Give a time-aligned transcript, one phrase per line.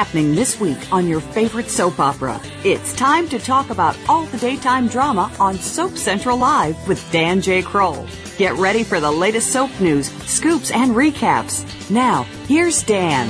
[0.00, 2.40] happening this week on your favorite soap opera.
[2.64, 7.42] It's time to talk about all the daytime drama on Soap Central Live with Dan
[7.42, 7.60] J.
[7.60, 8.06] Kroll.
[8.38, 11.90] Get ready for the latest soap news, scoops, and recaps.
[11.90, 13.28] Now, here's Dan.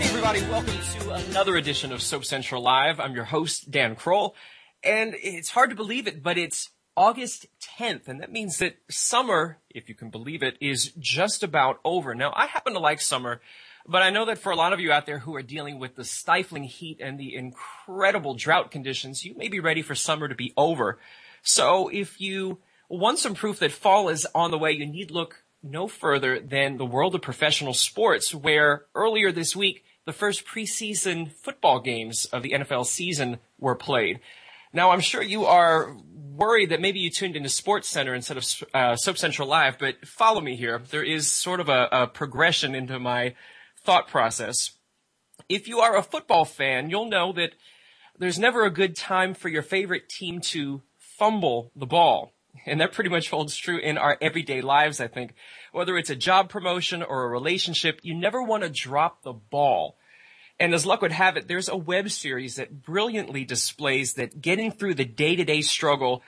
[0.00, 2.98] Hey everybody, welcome to another edition of Soap Central Live.
[2.98, 4.34] I'm your host, Dan Kroll.
[4.82, 7.46] And it's hard to believe it, but it's August
[7.78, 12.16] 10th, and that means that summer, if you can believe it, is just about over.
[12.16, 13.40] Now, I happen to like summer,
[13.86, 15.94] but I know that for a lot of you out there who are dealing with
[15.94, 20.34] the stifling heat and the incredible drought conditions, you may be ready for summer to
[20.34, 20.98] be over.
[21.42, 25.44] So if you want some proof that fall is on the way, you need look
[25.62, 31.30] no further than the world of professional sports, where earlier this week, the first preseason
[31.30, 34.20] football games of the NFL season were played.
[34.72, 38.44] Now, I'm sure you are worried that maybe you tuned into Sports Center instead of
[38.74, 40.82] uh, Soap Central Live, but follow me here.
[40.90, 43.34] There is sort of a, a progression into my
[43.84, 44.72] thought process.
[45.48, 47.52] If you are a football fan, you'll know that
[48.18, 52.32] there's never a good time for your favorite team to fumble the ball.
[52.66, 55.34] And that pretty much holds true in our everyday lives, I think.
[55.72, 59.96] Whether it's a job promotion or a relationship, you never want to drop the ball.
[60.58, 64.70] And as luck would have it, there's a web series that brilliantly displays that getting
[64.70, 66.22] through the day-to-day struggle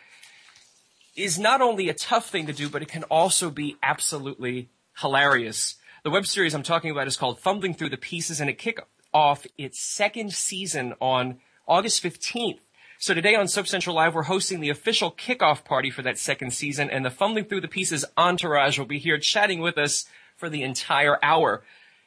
[1.14, 4.68] is not only a tough thing to do, but it can also be absolutely
[4.98, 5.76] hilarious.
[6.04, 8.80] The web series I'm talking about is called Fumbling Thru the Pieces and it kicked
[9.12, 12.60] off its second season on August 15th.
[12.98, 16.52] So today on Soap Central Live, we're hosting the official kickoff party for that second
[16.52, 20.48] season and the Fumbling Thru the Pieces entourage will be here chatting with us for
[20.48, 21.62] the entire hour.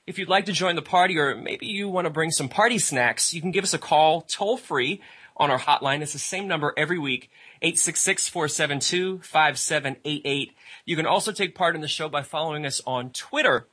[0.08, 2.80] If you'd like to join the party or maybe you want to bring some party
[2.80, 5.02] snacks, you can give us a call toll free
[5.38, 6.02] on our hotline.
[6.02, 7.30] It's the same number every week,
[7.62, 10.52] 866-472-5788.
[10.86, 13.68] You can also take part in the show by following us on Twitter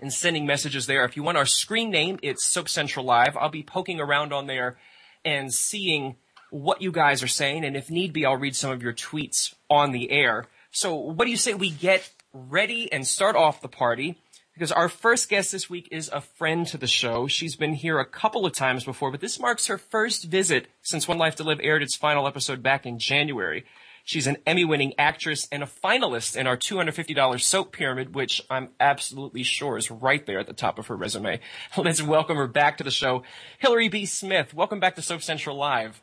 [0.00, 1.04] and sending messages there.
[1.04, 3.36] If you want our screen name, it's Soap Central Live.
[3.36, 4.78] I'll be poking around on there
[5.24, 6.16] and seeing
[6.50, 7.64] what you guys are saying.
[7.64, 10.46] And if need be, I'll read some of your tweets on the air.
[10.72, 14.18] So what do you say we get ready and start off the party?
[14.60, 17.26] Because our first guest this week is a friend to the show.
[17.26, 21.08] She's been here a couple of times before, but this marks her first visit since
[21.08, 23.64] One Life to Live aired its final episode back in January.
[24.04, 28.68] She's an Emmy winning actress and a finalist in our $250 soap pyramid, which I'm
[28.78, 31.40] absolutely sure is right there at the top of her resume.
[31.78, 33.22] Let's welcome her back to the show.
[33.60, 34.04] Hillary B.
[34.04, 36.02] Smith, welcome back to Soap Central Live.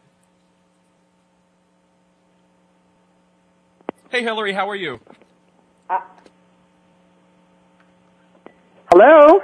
[4.09, 5.00] Hey Hillary, how are you?
[8.89, 9.41] Hello?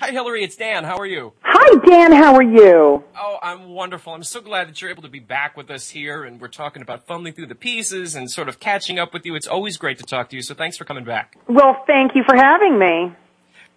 [0.00, 0.44] Hi, Hillary.
[0.44, 0.84] It's Dan.
[0.84, 1.32] How are you?
[1.42, 2.12] Hi, Dan.
[2.12, 3.02] How are you?
[3.18, 4.12] Oh, I'm wonderful.
[4.12, 6.80] I'm so glad that you're able to be back with us here and we're talking
[6.80, 9.34] about fumbling through the pieces and sort of catching up with you.
[9.34, 10.42] It's always great to talk to you.
[10.42, 11.36] So thanks for coming back.
[11.48, 13.12] Well, thank you for having me.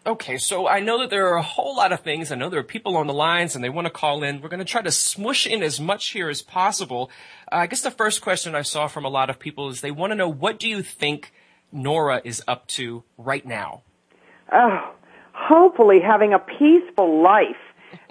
[0.06, 2.32] Okay, so I know that there are a whole lot of things.
[2.32, 4.42] I know there are people on the lines and they want to call in.
[4.42, 7.10] We're going to try to smush in as much here as possible.
[7.52, 9.92] Uh, I guess the first question I saw from a lot of people is they
[9.92, 11.34] want to know what do you think
[11.72, 13.82] Nora is up to right now?
[14.52, 14.94] Oh,
[15.48, 17.56] hopefully having a peaceful life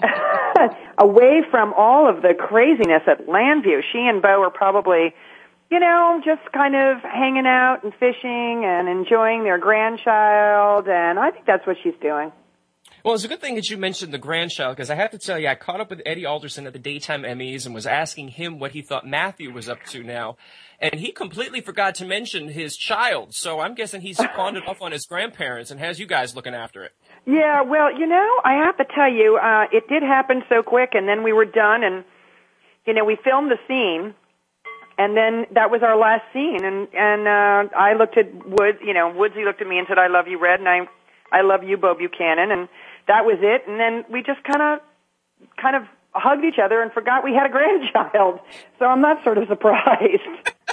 [0.98, 3.82] away from all of the craziness at Llanview.
[3.92, 5.14] She and Beau are probably,
[5.70, 11.30] you know, just kind of hanging out and fishing and enjoying their grandchild, and I
[11.30, 12.32] think that's what she's doing.
[13.06, 15.38] Well, it's a good thing that you mentioned the grandchild because I have to tell
[15.38, 18.58] you, I caught up with Eddie Alderson at the Daytime Emmys and was asking him
[18.58, 20.36] what he thought Matthew was up to now.
[20.80, 23.32] And he completely forgot to mention his child.
[23.32, 26.52] So I'm guessing he's pawned it off on his grandparents and has you guys looking
[26.52, 26.94] after it.
[27.26, 30.94] Yeah, well, you know, I have to tell you, uh, it did happen so quick
[30.94, 32.02] and then we were done and,
[32.88, 34.16] you know, we filmed the scene
[34.98, 38.94] and then that was our last scene and, and, uh, I looked at Woods, you
[38.94, 40.88] know, Woodsy looked at me and said, I love you, Red, and I,
[41.30, 42.68] I love you, Beau Buchanan, and
[43.08, 43.62] that was it.
[43.68, 44.80] And then we just kind of,
[45.60, 48.40] kind of hugged each other and forgot we had a grandchild.
[48.78, 50.22] So I'm not sort of surprised.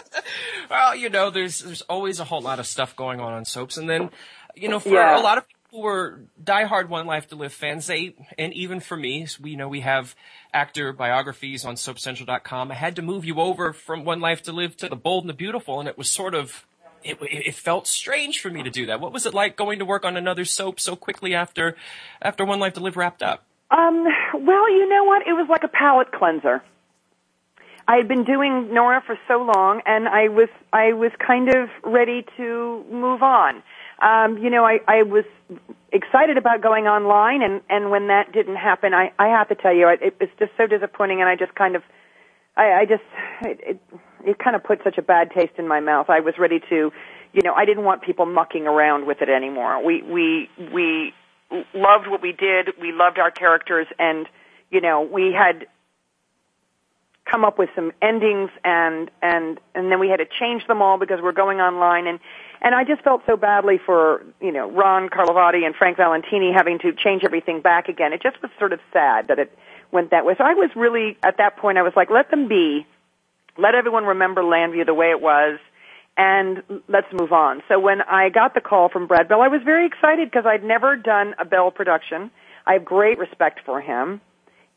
[0.69, 3.77] well, you know, there's, there's always a whole lot of stuff going on on soaps.
[3.77, 4.09] And then,
[4.55, 5.19] you know, for Yeah.
[5.19, 8.79] a lot of people who are diehard One Life to Live fans, they, and even
[8.79, 10.15] for me, we know we have
[10.53, 12.71] actor biographies on soapcentral.com.
[12.71, 15.29] I had to move you over from One Life to Live to The Bold and
[15.29, 15.79] the Beautiful.
[15.79, 16.65] And it was sort of,
[17.03, 18.99] it, it felt strange for me to do that.
[18.99, 21.75] What was it like going to work on another soap so quickly after,
[22.21, 23.43] after One Life to Live wrapped up?
[23.71, 25.27] Um, well, you know what?
[25.27, 26.61] It was like a palate cleanser.
[27.87, 31.69] I had been doing Nora for so long, and I was I was kind of
[31.83, 33.61] ready to move on.
[34.01, 35.25] Um, you know, I, I was
[35.91, 39.73] excited about going online, and and when that didn't happen, I I have to tell
[39.73, 41.83] you, it, it was just so disappointing, and I just kind of,
[42.55, 43.03] I, I just
[43.41, 43.81] it, it
[44.25, 46.09] it kind of put such a bad taste in my mouth.
[46.09, 46.91] I was ready to,
[47.33, 49.83] you know, I didn't want people mucking around with it anymore.
[49.83, 51.13] We we we
[51.73, 52.69] loved what we did.
[52.79, 54.27] We loved our characters, and
[54.69, 55.67] you know, we had
[57.29, 60.97] come up with some endings, and and and then we had to change them all
[60.97, 62.19] because we're going online, and
[62.61, 66.79] and I just felt so badly for you know Ron Carlivati and Frank Valentini having
[66.79, 68.13] to change everything back again.
[68.13, 69.57] It just was sort of sad that it
[69.93, 70.33] went that way.
[70.37, 71.77] So I was really at that point.
[71.77, 72.85] I was like, let them be.
[73.57, 75.59] Let everyone remember Llanview the way it was
[76.17, 77.61] and let's move on.
[77.67, 80.63] So when I got the call from Brad Bell, I was very excited because I'd
[80.63, 82.31] never done a Bell production.
[82.65, 84.21] I have great respect for him.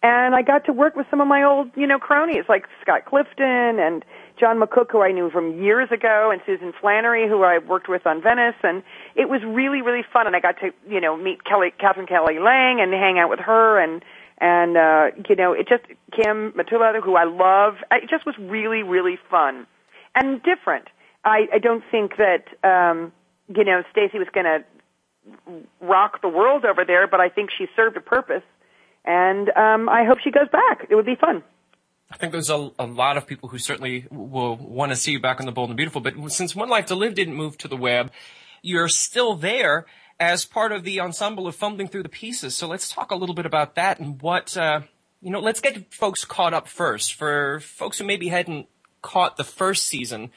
[0.02, 3.06] And I got to work with some of my old, you know, cronies like Scott
[3.06, 4.04] Clifton and
[4.38, 8.06] John McCook, who I knew from years ago, and Susan Flannery, who I worked with
[8.06, 8.54] on Venice.
[8.62, 8.82] And
[9.14, 10.26] it was really, really fun.
[10.26, 13.40] And I got to, you know, meet Kelly, Catherine Kelly Lang and hang out with
[13.40, 14.04] her and,
[14.38, 17.74] and, uh, you know, it just, Kim Matula, who I love.
[17.90, 19.66] It just was really, really fun
[20.14, 20.88] and different
[21.26, 23.12] I, I don't think that um,
[23.48, 24.64] you know Stacey was going to
[25.80, 28.44] rock the world over there, but I think she served a purpose,
[29.04, 30.86] and um, I hope she goes back.
[30.88, 31.42] It would be fun.
[32.08, 35.20] I think there's a, a lot of people who certainly will want to see you
[35.20, 36.00] back on the Bold and Beautiful.
[36.00, 38.12] But since One Life to Live didn't move to the web,
[38.62, 39.86] you're still there
[40.18, 42.56] as part of the ensemble of fumbling through the pieces.
[42.56, 44.80] So let's talk a little bit about that and what uh,
[45.20, 45.40] you know.
[45.40, 47.14] Let's get folks caught up first.
[47.14, 48.66] For folks who maybe hadn't
[49.02, 50.30] caught the first season,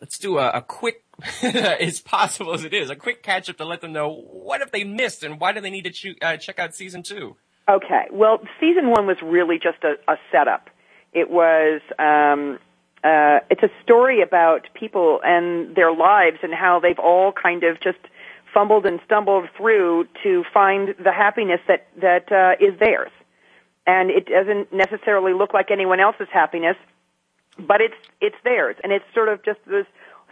[0.00, 1.04] let's do a, a quick,
[1.42, 4.70] as possible as it is, a quick catch up to let them know what have
[4.70, 7.36] they missed and why do they need to uh, check out season two.
[7.68, 10.70] Okay, well, season one was really just a, a setup.
[11.12, 12.58] It was um,
[13.04, 17.80] uh, it's a story about people and their lives and how they've all kind of
[17.80, 17.98] just
[18.52, 23.10] fumbled and stumbled through to find the happiness that that uh, is theirs.
[23.86, 26.76] And it doesn't necessarily look like anyone else's happiness,
[27.58, 29.86] but it's it's theirs, and it's sort of just this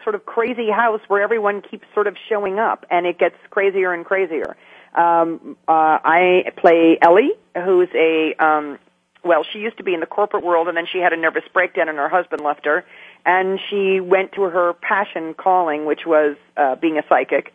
[0.05, 3.93] sort of crazy house where everyone keeps sort of showing up, and it gets crazier
[3.93, 4.57] and crazier.
[4.95, 8.79] Um, uh, I play Ellie, who's a um,
[9.25, 11.45] well, she used to be in the corporate world, and then she had a nervous
[11.53, 12.85] breakdown, and her husband left her,
[13.27, 17.53] and she went to her passion calling, which was uh, being a psychic,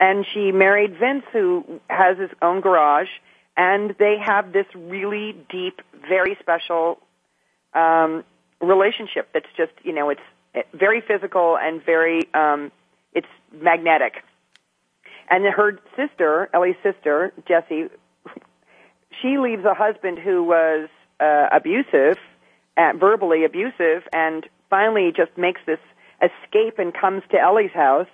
[0.00, 3.08] and she married Vince, who has his own garage,
[3.56, 6.98] and they have this really deep, very special
[7.72, 8.24] um,
[8.60, 10.20] relationship that's just you know it's
[10.72, 12.70] very physical and very um
[13.12, 14.24] it's magnetic.
[15.30, 17.88] And her sister ellie's sister jessie
[19.22, 20.88] she leaves a husband who was
[21.20, 22.18] uh, abusive
[22.76, 25.78] uh, verbally abusive and finally just makes this
[26.20, 28.08] escape and comes to ellie's house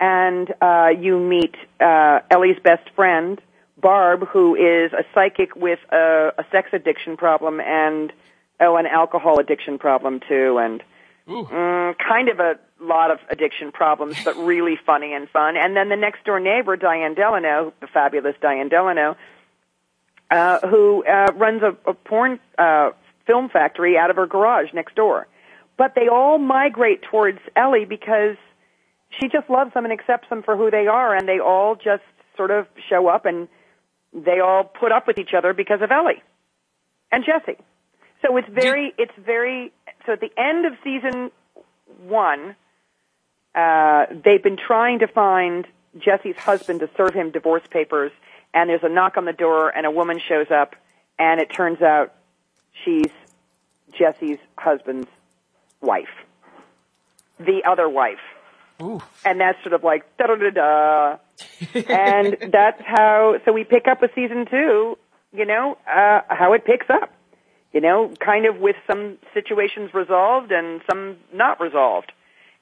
[0.00, 3.40] and uh you meet uh ellie's best friend
[3.80, 8.12] barb who is a psychic with a, a sex addiction problem and
[8.60, 10.82] oh, an alcohol addiction problem too, and
[11.28, 15.56] mm, kind of a lot of addiction problems, but really funny and fun.
[15.56, 19.16] And then the next door neighbor, Diane Delano, the fabulous Diane Delano,
[20.30, 22.90] uh, who uh, runs a, a porn uh,
[23.26, 25.26] film factory out of her garage next door.
[25.76, 28.36] But they all migrate towards Ellie because
[29.10, 32.02] she just loves them and accepts them for who they are, and they all just
[32.36, 33.48] sort of show up and
[34.12, 36.22] they all put up with each other because of Ellie
[37.10, 37.58] and Jesse.
[38.22, 39.72] So it's very, it's very,
[40.06, 41.30] so at the end of season
[42.06, 42.56] one,
[43.54, 45.66] uh, they've been trying to find
[45.98, 48.12] Jesse's husband to serve him divorce papers,
[48.54, 50.74] and there's a knock on the door, and a woman shows up,
[51.18, 52.14] and it turns out
[52.84, 53.10] she's
[53.96, 55.08] Jesse's husband's
[55.80, 56.08] wife,
[57.38, 58.18] the other wife.
[58.80, 59.00] Ooh.
[59.24, 61.16] And that's sort of like da da da da.
[61.74, 63.36] and that's how.
[63.44, 64.98] So we pick up with season two.
[65.32, 67.12] You know uh, how it picks up
[67.72, 72.12] you know, kind of with some situations resolved and some not resolved.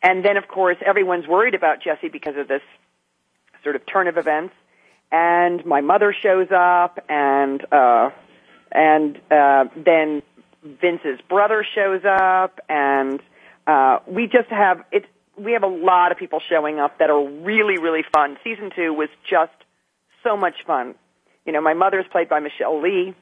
[0.03, 2.63] And then, of course, everyone's worried about Jesse because of this
[3.63, 4.55] sort of turn of events.
[5.11, 8.11] And my mother shows up, and uh,
[8.73, 10.23] and uh, then
[10.65, 13.23] Vince's brother shows up, and
[13.69, 15.07] uh, we just have it's
[15.37, 18.37] we have a lot of people showing up that are really really fun.
[18.45, 19.53] Season two was just
[20.23, 20.95] so much fun.
[21.45, 23.15] You know, my mother's played by Michele Lee.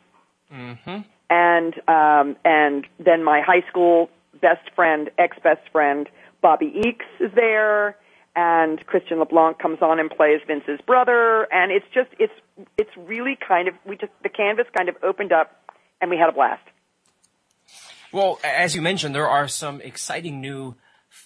[0.52, 6.08] Mm-hmm and um, and then my high school best friend, ex best friend,
[6.42, 7.96] Bobby Eakes is there,
[8.36, 12.32] and Christian LeBlanc comes on and plays Vince's brother, and it's just it's
[12.76, 16.28] it's really kind of we just the canvas kind of opened up, and we had
[16.28, 16.62] a blast.
[18.12, 20.76] Well, as you mentioned, there are some exciting new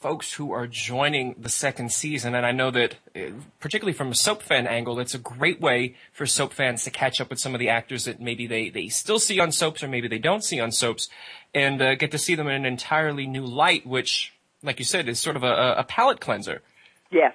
[0.01, 2.35] folks who are joining the second season.
[2.35, 5.97] And I know that, uh, particularly from a soap fan angle, it's a great way
[6.13, 8.89] for soap fans to catch up with some of the actors that maybe they, they
[8.89, 11.09] still see on soaps or maybe they don't see on soaps
[11.53, 15.09] and uh, get to see them in an entirely new light, which, like you said,
[15.09, 16.63] is sort of a, a palate cleanser.
[17.11, 17.35] Yes.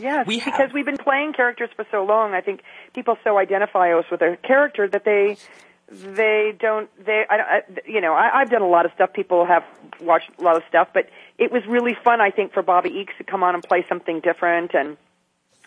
[0.00, 2.32] Yes, we because we've been playing characters for so long.
[2.32, 2.62] I think
[2.94, 5.36] people so identify us with a character that they
[5.92, 9.12] they don't they I, I you know I, I've done a lot of stuff.
[9.12, 9.64] People have
[10.00, 11.08] watched a lot of stuff, but
[11.42, 12.20] it was really fun.
[12.20, 14.96] I think for Bobby Eakes to come on and play something different, and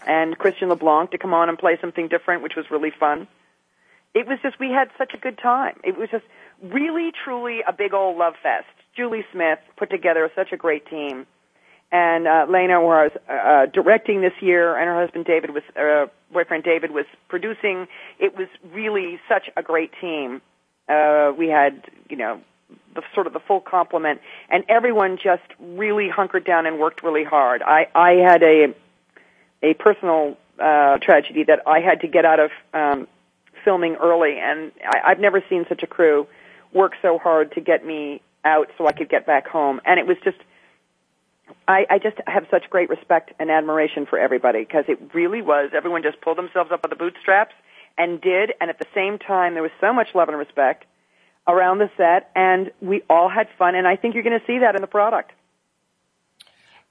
[0.05, 3.27] and Christian LeBlanc to come on and play something different, which was really fun.
[4.13, 5.75] It was just we had such a good time.
[5.83, 6.25] It was just
[6.61, 8.67] really truly a big old love fest.
[8.95, 11.27] Julie Smith put together such a great team
[11.91, 16.63] and uh, Lena was uh, directing this year, and her husband David was uh, boyfriend
[16.63, 17.87] David was producing.
[18.19, 20.41] It was really such a great team.
[20.89, 22.41] Uh, we had you know
[22.95, 27.23] the sort of the full complement, and everyone just really hunkered down and worked really
[27.23, 27.61] hard.
[27.61, 28.73] I I had a
[29.61, 33.07] a personal uh, tragedy that I had to get out of um,
[33.63, 36.27] filming early, and I, I've never seen such a crew
[36.73, 40.07] work so hard to get me out so I could get back home, and it
[40.07, 40.37] was just
[41.67, 45.71] I, I just have such great respect and admiration for everybody because it really was
[45.75, 47.53] everyone just pulled themselves up by the bootstraps
[47.97, 50.85] and did, and at the same time there was so much love and respect
[51.47, 54.59] around the set, and we all had fun, and I think you're going to see
[54.59, 55.31] that in the product.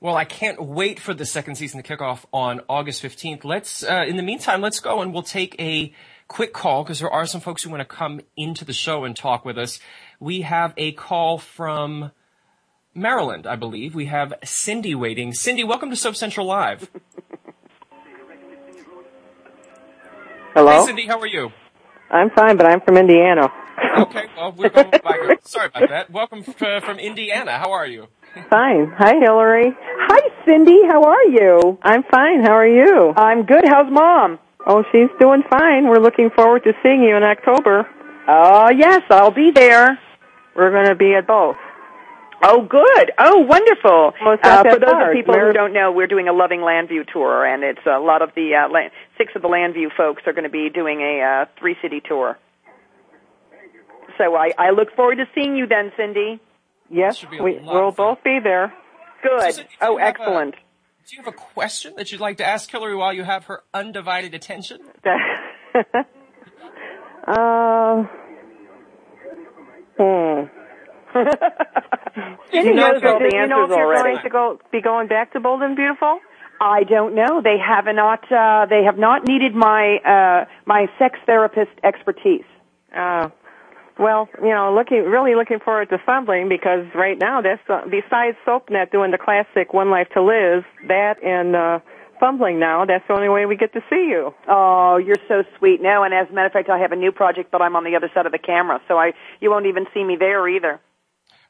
[0.01, 3.43] Well, I can't wait for the second season to kick off on August 15th.
[3.43, 5.95] Let's, uh, in the meantime, let's go and we'll take a
[6.29, 9.17] quick call because there are some folks who want to come into the show and
[9.17, 9.81] talk with us.
[10.21, 12.11] We have a call from
[12.95, 13.95] Maryland, I believe.
[13.95, 15.33] We have Cindy waiting.
[15.33, 16.91] Cindy, welcome to Soap Central Live.
[20.55, 20.81] Hello?
[20.81, 21.51] Hey, Cindy, how are you?
[22.11, 23.51] I'm fine, but I'm from Indiana.
[23.99, 25.37] Okay, well, we're going by.
[25.43, 26.11] Sorry about that.
[26.11, 27.53] Welcome uh, from Indiana.
[27.59, 28.09] How are you?
[28.51, 28.93] Fine.
[28.97, 29.73] Hi, Hillary.
[29.77, 30.81] Hi, Cindy.
[30.87, 31.79] How are you?
[31.83, 32.43] I'm fine.
[32.43, 33.13] How are you?
[33.17, 33.65] I'm good.
[33.65, 34.39] How's mom?
[34.67, 35.89] Oh, she's doing fine.
[35.89, 37.87] We're looking forward to seeing you in October.
[38.27, 39.99] Oh, yes, I'll be there.
[40.57, 41.57] We're going to be at both.
[42.43, 43.13] Oh, good.
[43.19, 44.13] Oh, wonderful.
[44.21, 45.09] Uh, for those hard.
[45.11, 47.99] of people Mar- who don't know, we're doing a Loving Llanview tour, and it's a
[47.99, 51.01] lot of the uh, land, six of the Llanview folks are going to be doing
[51.01, 52.39] a uh, three city tour.
[54.19, 56.41] So I, I look forward to seeing you then, Cindy.
[56.91, 58.73] Yes, should be a we, lot we'll both be there.
[59.23, 59.41] Good.
[59.41, 60.55] So, Cindy, do oh, you have a- excellent.
[60.55, 63.63] Do you have a question that you'd like to ask Hillary while you have her
[63.75, 64.81] undivided attention?
[67.27, 68.05] uh,
[69.99, 70.47] hmm.
[72.51, 74.15] Cindy You know, knows all Do the you know if you're already.
[74.15, 76.21] going to go be going back to Bold and Beautiful?
[76.61, 77.43] I don't know.
[77.43, 78.25] They have not.
[78.33, 82.45] Uh, they have not needed my uh, my sex therapist expertise.
[82.97, 83.29] Uh,
[83.99, 88.37] well, you know, looking really looking forward to fumbling because right now that's uh, besides
[88.47, 91.79] SoapNet doing the classic One Life to Live, that and uh,
[92.19, 92.85] fumbling now.
[92.85, 94.35] That's the only way we get to see you.
[94.49, 95.81] Oh, you're so sweet.
[95.81, 97.85] No, and as a matter of fact, I have a new project, but I'm on
[97.85, 100.81] the other side of the camera, so I you won't even see me there either.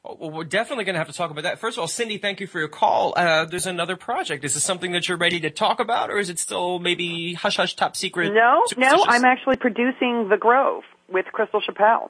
[0.03, 1.59] Oh, Well, we're definitely going to have to talk about that.
[1.59, 3.13] First of all, Cindy, thank you for your call.
[3.17, 4.43] Uh, there's another project.
[4.43, 7.57] Is this something that you're ready to talk about, or is it still maybe hush
[7.57, 8.33] hush top secret?
[8.33, 9.03] No, no.
[9.07, 12.09] I'm actually producing The Grove with Crystal Chappelle.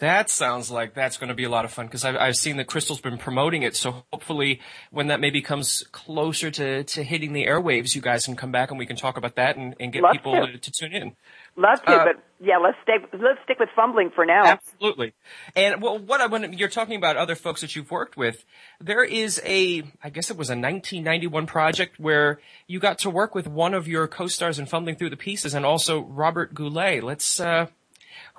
[0.00, 2.56] That sounds like that's going to be a lot of fun because I've, I've seen
[2.58, 3.74] that Crystal's been promoting it.
[3.74, 4.60] So hopefully,
[4.92, 8.70] when that maybe comes closer to, to hitting the airwaves, you guys can come back
[8.70, 10.56] and we can talk about that and, and get Love people to.
[10.56, 10.70] to.
[10.70, 11.16] tune in.
[11.56, 12.98] Love to, Uh, but yeah, let's stay.
[13.12, 14.44] Let's stick with fumbling for now.
[14.44, 15.14] Absolutely.
[15.56, 18.44] And well, what I when you're talking about other folks that you've worked with,
[18.80, 23.34] there is a, I guess it was a 1991 project where you got to work
[23.34, 27.02] with one of your co-stars in Fumbling Thru the Pieces and also Robert Goulet.
[27.02, 27.66] Let's, uh,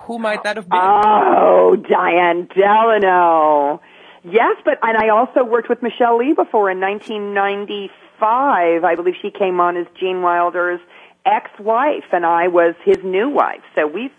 [0.02, 0.80] who might that have been?
[0.82, 3.82] Oh, Diane Delano.
[4.24, 8.84] Yes, but and I also worked with Michele Lee before in 1995.
[8.84, 10.82] I believe she came on as Gene Wilder's
[11.26, 13.62] ex-wife, and I was his new wife.
[13.76, 14.12] So we've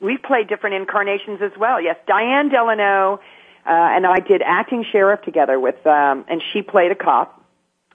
[0.00, 1.80] we've played different incarnations as well.
[1.80, 3.20] Yes, Diane Delano
[3.66, 7.42] uh, and I did acting sheriff together with, um, and she played a cop,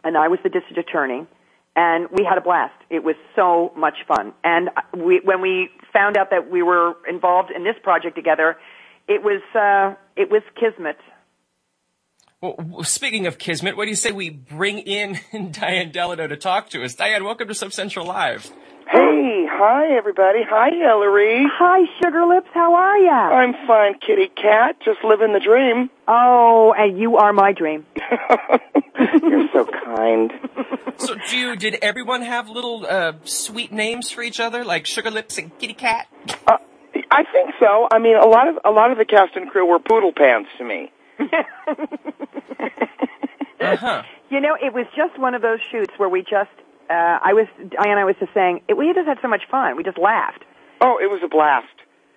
[0.03, 1.25] and I was the district attorney.
[1.75, 2.73] And we had a blast.
[2.89, 4.33] It was so much fun.
[4.43, 8.57] And we, when we found out that we were involved in this project together,
[9.07, 10.97] it was uh, it was kismet.
[12.41, 15.19] Well, speaking of Kismet, what do you say we bring in
[15.51, 16.95] Diane Delano to talk to us?
[16.95, 18.49] Diane, welcome to Soap Central Live.
[18.91, 20.39] Hey, hi everybody.
[20.49, 21.45] Hi Hillary.
[21.49, 22.49] Hi, Sugar Lips.
[22.53, 23.11] How are ya?
[23.11, 24.75] I'm fine, kitty cat.
[24.83, 25.89] Just living the dream.
[26.09, 27.85] Oh, and you are my dream.
[29.23, 30.31] You're so kind.
[30.97, 35.09] So, do you, did everyone have little uh, sweet names for each other, like Sugar
[35.09, 36.07] Lips and Kitty Cat?
[36.45, 36.57] Uh,
[37.09, 37.87] I think so.
[37.91, 40.49] I mean, a lot of a lot of the cast and crew were poodle pants
[40.59, 40.91] to me.
[43.61, 44.03] Uh huh.
[44.29, 46.49] You know, it was just one of those shoots where we just,
[46.91, 49.77] uh, I was, Diane, I was just saying, it, we just had so much fun.
[49.77, 50.43] We just laughed.
[50.81, 51.67] Oh, it was a blast.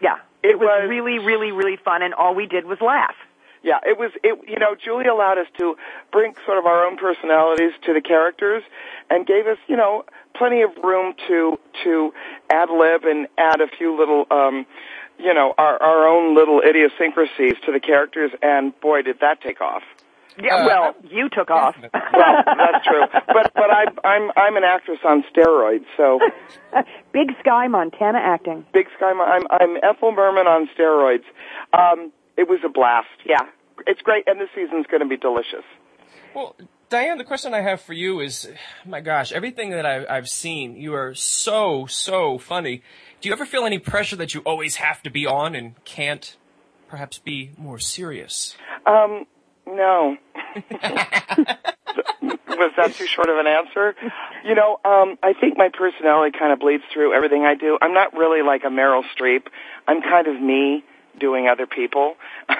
[0.00, 0.16] Yeah.
[0.42, 3.14] It It was was- really, really, really fun, and all we did was laugh.
[3.62, 4.10] Yeah, it was.
[4.22, 5.74] It you know, Julie allowed us to
[6.12, 8.62] bring sort of our own personalities to the characters,
[9.08, 10.04] and gave us you know
[10.34, 12.12] plenty of room to to
[12.50, 14.66] ad lib and add a few little um
[15.18, 19.62] you know our our own little idiosyncrasies to the characters and boy did that take
[19.62, 19.82] off
[20.42, 21.76] Yeah, Uh, well, you took off.
[21.80, 26.18] well that's true but but I'm i'm i'm an actress on steroids so
[27.12, 28.64] Big Sky Montana acting.
[28.72, 31.24] big sky i'm i'm ethel merman on steroids
[31.72, 33.42] um it was a blast yeah
[33.86, 35.64] it's great and this season's going to be delicious
[36.34, 36.56] Well,
[36.90, 38.48] Diane, the question I have for you is,
[38.84, 42.82] my gosh, everything that I, I've seen, you are so, so funny.
[43.20, 46.36] Do you ever feel any pressure that you always have to be on and can't
[46.88, 48.56] perhaps be more serious?
[48.86, 49.26] Um,
[49.66, 50.16] no.
[52.48, 53.94] Was that too short of an answer?
[54.44, 57.78] You know, um, I think my personality kind of bleeds through everything I do.
[57.80, 59.46] I'm not really like a Meryl Streep.
[59.88, 60.84] I'm kind of me
[61.18, 62.14] doing other people.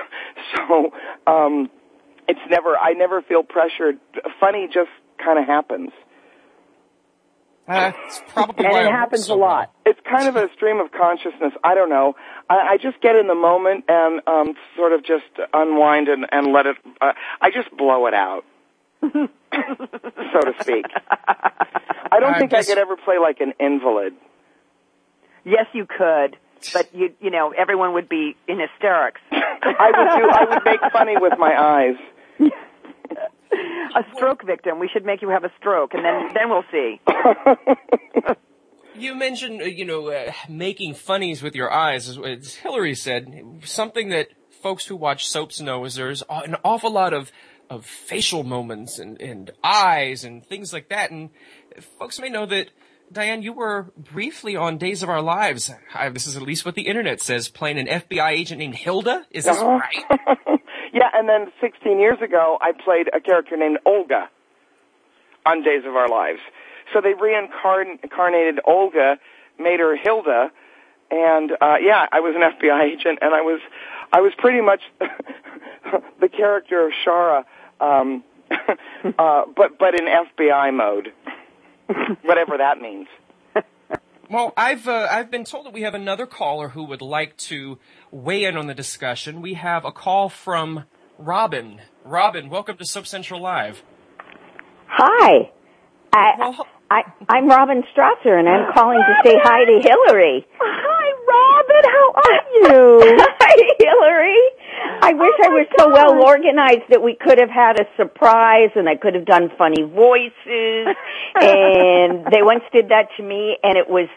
[0.55, 0.93] so,
[1.27, 1.71] um,
[2.29, 3.99] it's never, I never feel pressured.
[4.41, 4.91] Funny just
[5.23, 5.91] kind of happens.
[7.67, 9.73] That's probably And why it I happens so a lot.
[9.87, 11.53] It's kind of a stream of consciousness.
[11.63, 12.15] I don't know.
[12.51, 16.53] I, I just get in the moment and um, sort of just unwind and, and
[16.53, 16.77] let it.
[17.01, 18.45] Uh, I just blow it out,
[19.03, 20.85] so to speak.
[21.09, 24.15] I don't I think guess- I could ever play like an invalid.
[25.45, 26.37] Yes, you could,
[26.73, 29.21] but you you know everyone would be in hysterics.
[29.31, 30.29] I would do.
[30.31, 31.97] I would make funny with my eyes.
[33.97, 34.79] a stroke victim.
[34.81, 37.01] We should make you have a stroke, and then then we'll see.
[38.97, 42.09] You mentioned, uh, you know, uh, making funnies with your eyes.
[42.09, 43.33] As, as Hillary said,
[43.65, 44.29] something that
[44.63, 47.31] folks who watch soaps know is there's an awful lot of
[47.71, 51.11] of facial moments and, and eyes and things like that.
[51.11, 51.31] And
[51.99, 52.69] folks may know that
[53.11, 55.71] Diane, you were briefly on Days of Our Lives.
[55.95, 59.25] I, this is at least what the internet says, playing an FBI agent named Hilda.
[59.31, 59.79] Is this Uh-huh.
[59.79, 60.39] right?
[60.93, 64.29] yeah, and then 16 years ago, I played a character named Olga
[65.47, 66.41] on Days of Our Lives.
[66.93, 69.19] So they reincarnated Olga,
[69.59, 70.51] made her Hilda,
[71.11, 73.61] and uh, yeah, I was an FBI agent, and I was,
[74.13, 74.81] I was pretty much
[76.21, 77.45] the character of Shara,
[77.81, 81.13] um, uh, but but in FBI mode,
[82.23, 83.09] whatever that means.
[84.31, 87.79] Well, I've uh, I've been told that we have another caller who would like to
[88.11, 89.43] weigh in on the discussion.
[89.43, 90.85] We have a call from
[91.19, 91.83] Robin.
[92.05, 93.83] Robin, welcome to Soap Central Live.
[94.87, 95.51] Hi.
[96.15, 96.55] I,
[96.91, 100.47] I, I'm Robin Strasser, and I'm calling to say hi to Hillary.
[100.61, 101.83] Hi, Robin.
[101.91, 103.19] How are you?
[103.41, 104.39] hi, Hillary.
[105.03, 108.71] I oh wish I was so well organized that we could have had a surprise,
[108.77, 110.87] and I could have done funny voices.
[111.35, 114.09] and they once did that to me, and it was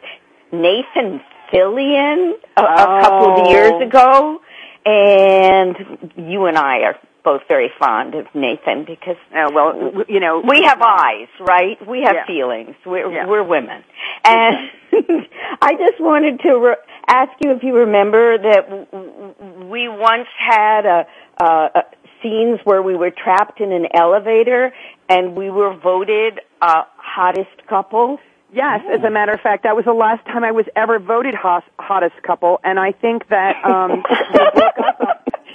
[0.52, 3.50] Nathan Fillion a, a couple of oh.
[3.50, 4.40] years ago.
[4.86, 5.76] And
[6.16, 6.96] you and I are
[7.30, 9.70] both very fond of Nathan because Uh, well,
[10.08, 11.78] you know, we have eyes, right?
[11.94, 12.26] We have Yeah.
[12.34, 12.76] feelings.
[12.86, 13.26] We're, Yeah.
[13.32, 13.84] we're women.
[14.24, 14.54] And
[15.70, 16.84] I just wanted to re-
[17.22, 19.34] ask you if you remember that w-
[19.74, 21.00] we once had a,
[21.48, 21.84] uh, a
[22.22, 24.74] scenes where we were trapped in an elevator
[25.10, 28.20] and we were voted uh, hottest couple.
[28.54, 31.36] Yes, as a matter of fact, that was the last time I was ever voted
[31.36, 33.92] hot, hottest couple, and I think that um,
[34.40, 34.56] up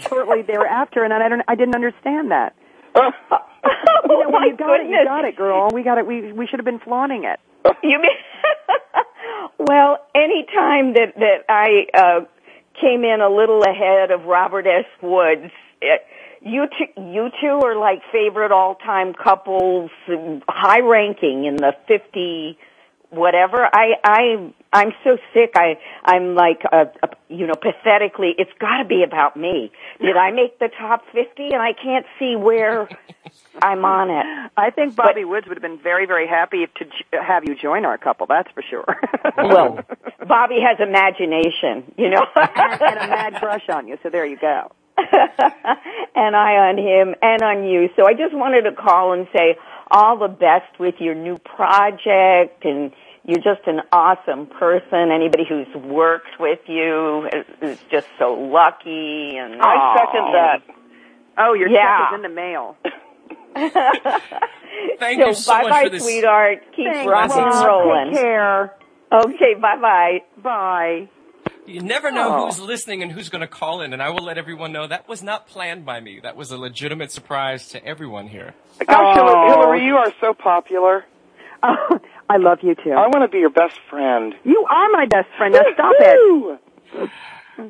[0.00, 2.55] shortly thereafter, and I don't, I didn't understand that.
[2.94, 3.11] oh
[4.05, 4.98] You know, when my you got it, goodness!
[5.00, 5.68] you got it, girl.
[5.72, 6.07] We got it.
[6.07, 7.38] We we should have been flaunting it.
[7.83, 8.11] You mean?
[9.59, 12.20] well, any time that that I uh,
[12.81, 14.85] came in a little ahead of Robert S.
[15.00, 16.02] Woods, it,
[16.40, 19.90] you two, you two are like favorite all-time couples,
[20.48, 22.59] high ranking in the fifty
[23.11, 23.64] whatever.
[23.72, 25.52] I I I'm so sick.
[25.54, 28.35] I I'm like uh, uh, you know pathetically.
[28.38, 29.70] It's got to be about me.
[30.00, 31.48] Did I make the top fifty?
[31.52, 32.88] And I can't see where
[33.62, 34.50] I'm on it.
[34.56, 37.85] I think Bobby Woods would have been very very happy to j- have you join
[37.85, 38.26] our couple.
[38.26, 38.85] That's for sure.
[39.37, 39.78] Well,
[40.26, 42.24] Bobby has imagination, you know.
[42.37, 43.98] and a mad crush on you.
[44.02, 44.72] So there you go.
[46.14, 47.88] and I on him and on you.
[47.96, 49.56] So I just wanted to call and say
[49.90, 52.92] all the best with your new project and
[53.26, 55.11] you're just an awesome person.
[55.12, 60.62] Anybody who's worked with you is, is just so lucky and I second that.
[61.38, 61.98] Oh, your Yeah.
[62.11, 62.76] check is in the mail.
[64.98, 66.02] Thank so you so bye much bye, for this.
[66.02, 66.58] sweetheart.
[66.76, 68.11] Keep Thanks, rocking and rolling.
[68.12, 68.74] Take care.
[69.12, 70.18] Okay, bye bye.
[70.42, 71.08] Bye.
[71.66, 72.46] You never know Oh.
[72.46, 75.08] who's listening and who's going to call in, and I will let everyone know that
[75.08, 76.18] was not planned by me.
[76.20, 78.54] That was a legitimate surprise to everyone here.
[78.85, 79.61] Gosh, Hillary, Oh.
[79.61, 81.04] Hillary, you are so popular.
[81.62, 82.00] Oh,
[82.33, 82.92] I love you too.
[82.92, 84.35] I want to be your best friend.
[84.42, 85.53] You are my best friend.
[85.53, 87.11] Now stop it.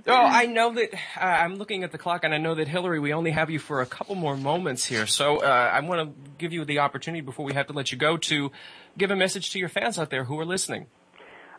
[0.06, 3.00] Oh, I know that uh, I'm looking at the clock, and I know that Hillary,
[3.00, 5.08] we only have you for a couple more moments here.
[5.08, 7.98] So uh, I want to give you the opportunity before we have to let you
[7.98, 8.52] go to
[8.96, 10.86] give a message to your fans out there who are listening.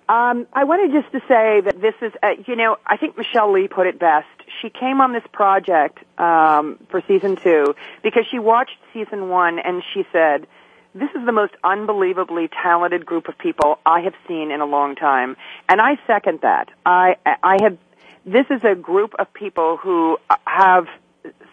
[0.08, 3.52] Um, I wanted just to say that this is, uh, you know, I think Michele
[3.52, 4.28] Lee put it best.
[4.62, 9.84] She came on this project um, for season two because she watched season one and
[9.94, 10.48] she said,
[10.94, 14.96] "This is the most unbelievably talented group of people I have seen in a long
[14.96, 15.38] time,"
[15.70, 16.70] and I second that.
[16.86, 17.78] I I have.
[18.26, 20.88] This is a group of people who have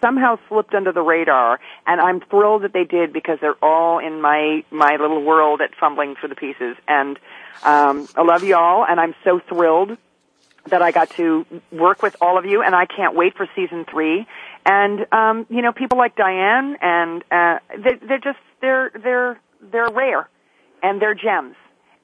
[0.01, 4.21] somehow slipped under the radar, and I'm thrilled that they did because they're all in
[4.21, 6.77] my my little world at Fumbling for the Pieces.
[6.89, 7.19] And
[7.63, 9.97] um, I love you all, and I'm so thrilled
[10.67, 13.85] that I got to work with all of you, and I can't wait for season
[13.85, 14.27] three.
[14.67, 19.41] And um, you know, people like Diane, and uh, they, they're just they're they're
[19.73, 20.29] they're rare,
[20.83, 21.57] and they're gems.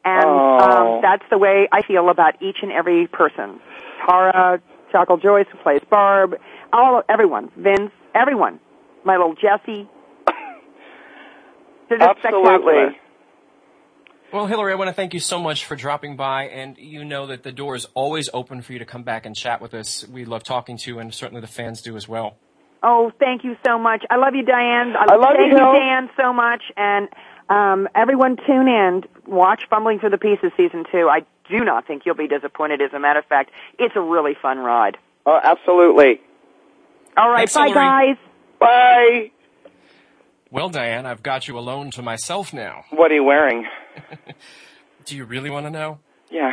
[0.04, 3.60] And um, that's the way I feel about each and every person.
[4.08, 4.60] Tara,
[4.92, 6.36] Chocolate Joyce, who plays Barb,
[6.72, 8.60] all everyone, Vince, everyone,
[9.04, 9.88] my little Jesse.
[11.90, 12.98] Absolutely.
[14.32, 17.28] Well, Hillary, I want to thank you so much for dropping by, and you know
[17.28, 20.06] that the door is always open for you to come back and chat with us.
[20.08, 22.36] We love talking to you, and certainly the fans do as well.
[22.82, 24.04] Oh, thank you so much.
[24.10, 24.94] I love you, Diane.
[24.96, 25.72] I love you, thank you, Hill.
[25.72, 26.62] Dan, so much.
[26.76, 27.08] And
[27.48, 29.02] um, everyone, tune in.
[29.26, 31.08] Watch Fumbling for the Pieces season two.
[31.08, 32.80] I do not think you'll be disappointed.
[32.82, 34.96] As a matter of fact, it's a really fun ride.
[35.24, 36.20] Oh, absolutely.
[37.16, 38.14] All right, Thanks, bye, Hillary.
[38.14, 38.16] guys.
[38.60, 39.30] Bye.
[40.50, 42.84] Well, Diane, I've got you alone to myself now.
[42.90, 43.66] What are you wearing?
[45.04, 45.98] Do you really want to know?
[46.30, 46.52] Yeah.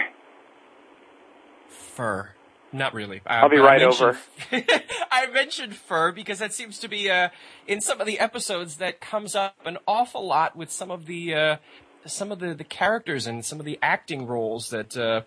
[1.68, 2.30] Fur.
[2.74, 3.22] Not really.
[3.26, 4.18] Uh, I'll be but I right mentioned-
[5.12, 7.30] I mentioned fur because that seems to be uh,
[7.68, 11.36] in some of the episodes that comes up an awful lot with some of the
[11.36, 11.58] uh,
[12.06, 15.22] some of the, the characters and some of the acting roles that uh,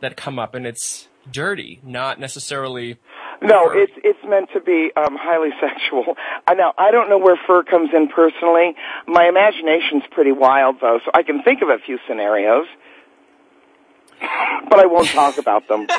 [0.00, 2.98] that come up, and it's dirty, not necessarily.
[3.42, 3.78] No, fur.
[3.78, 6.16] it's it's meant to be um, highly sexual.
[6.54, 8.74] Now I don't know where fur comes in personally.
[9.06, 12.66] My imagination's pretty wild though, so I can think of a few scenarios,
[14.68, 15.86] but I won't talk about them.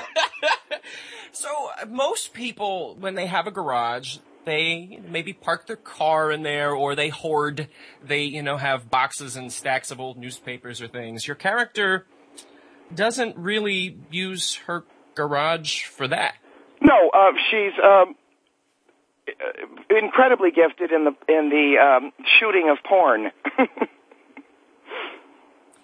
[1.32, 1.50] So
[1.88, 6.96] most people, when they have a garage, they maybe park their car in there, or
[6.96, 7.68] they hoard.
[8.04, 11.28] They you know have boxes and stacks of old newspapers or things.
[11.28, 12.06] Your character
[12.94, 14.84] doesn't really use her
[15.16, 16.36] garage for that.
[16.82, 18.16] No, uh, she's um,
[19.28, 23.32] uh, incredibly gifted in the in the um, shooting of porn.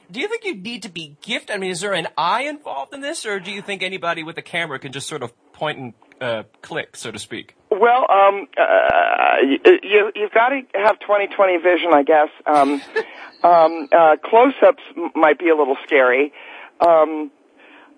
[0.09, 1.55] Do you think you need to be gifted?
[1.55, 4.37] I mean, is there an eye involved in this, or do you think anybody with
[4.37, 7.55] a camera can just sort of point and uh, click, so to speak?
[7.69, 12.29] Well, um, uh, you, you've got to have 20/20 vision, I guess.
[12.45, 12.81] Um,
[13.43, 16.31] um, uh, close-ups m- might be a little scary,
[16.79, 17.29] um,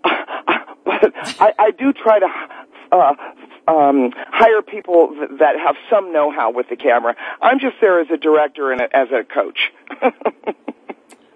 [0.04, 2.28] but I, I do try to
[2.92, 3.14] uh,
[3.72, 7.16] um, hire people th- that have some know-how with the camera.
[7.40, 9.72] I'm just there as a director and a, as a coach.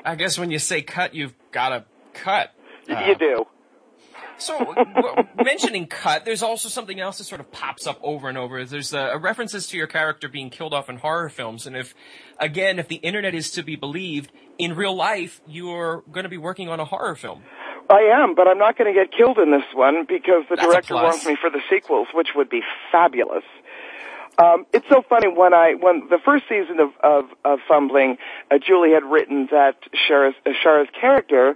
[0.04, 2.52] I guess when you say cut, you've got to cut.
[2.90, 3.46] Uh, you do.
[4.38, 4.74] So,
[5.44, 8.66] mentioning cut, there's also something else that sort of pops up over and over.
[8.66, 11.94] There's uh, references to your character being killed off in horror films, and if,
[12.40, 16.38] again, if the internet is to be believed, in real life, you're going to be
[16.38, 17.44] working on a horror film.
[17.90, 20.68] I am, but I'm not going to get killed in this one because the That's
[20.68, 22.62] director wants me for the sequels, which would be
[22.92, 23.44] fabulous.
[24.38, 28.18] Um, it's so funny when I when the first season of of, of Fumbling,
[28.50, 31.56] uh, Julie had written that Shara's, uh, Shara's character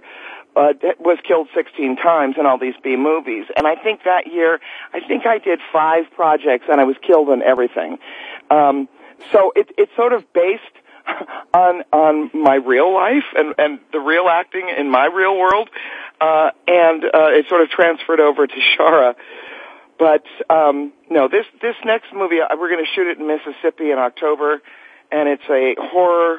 [0.54, 4.60] uh, was killed 16 times in all these B movies, and I think that year
[4.92, 7.98] I think I did five projects and I was killed on everything.
[8.50, 8.88] Um,
[9.32, 10.62] so it, it's sort of based
[11.54, 15.68] on on my real life and and the real acting in my real world,
[16.20, 19.14] uh, and uh, it sort of transferred over to Shara.
[19.98, 23.90] But um, no, this this next movie uh, we're going to shoot it in Mississippi
[23.90, 24.62] in October,
[25.10, 26.38] and it's a horror,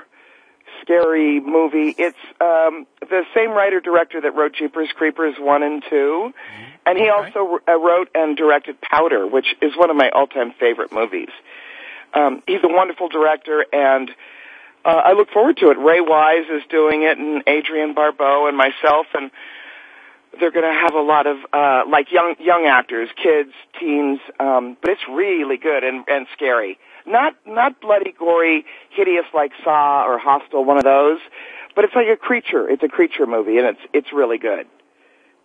[0.81, 1.93] scary movie.
[1.97, 6.33] It's um, the same writer director that wrote Jeepers Creepers one and two,
[6.85, 7.11] and he Okay.
[7.11, 11.29] also uh, wrote and directed Powder, which is one of my all time favorite movies.
[12.13, 14.09] Um, he's a wonderful director, and
[14.85, 15.77] uh, I look forward to it.
[15.77, 19.29] Ray Wise is doing it, and Adrienne Barbeau, and myself, and
[20.39, 24.77] they're going to have a lot of uh, like young young actors, kids, teens, um,
[24.81, 26.77] but it's really good and, and scary.
[27.05, 31.19] Not not bloody, gory, hideous like Saw or Hostel, one of those,
[31.75, 32.69] but it's like a creature.
[32.69, 34.67] It's a creature movie, and it's it's really good.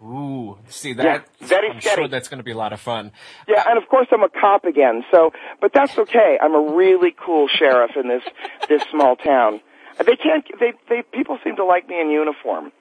[0.03, 1.29] Ooh, see Yeah, that?
[1.41, 3.13] very I'm sure that's going to be a lot of fun.
[3.49, 5.05] Yeah, and of course I'm a cop again.
[5.11, 5.31] So,
[5.63, 6.37] but that's okay.
[6.43, 8.23] I'm a really cool sheriff in this
[8.69, 9.61] this small town.
[10.05, 10.45] They can't.
[10.61, 12.73] They they people seem to like me in uniform.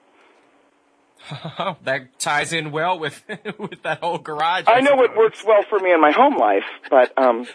[1.84, 3.22] that ties in well with
[3.58, 4.64] with that whole garage.
[4.66, 5.08] I know suppose.
[5.08, 7.46] what works well for me in my home life, but um,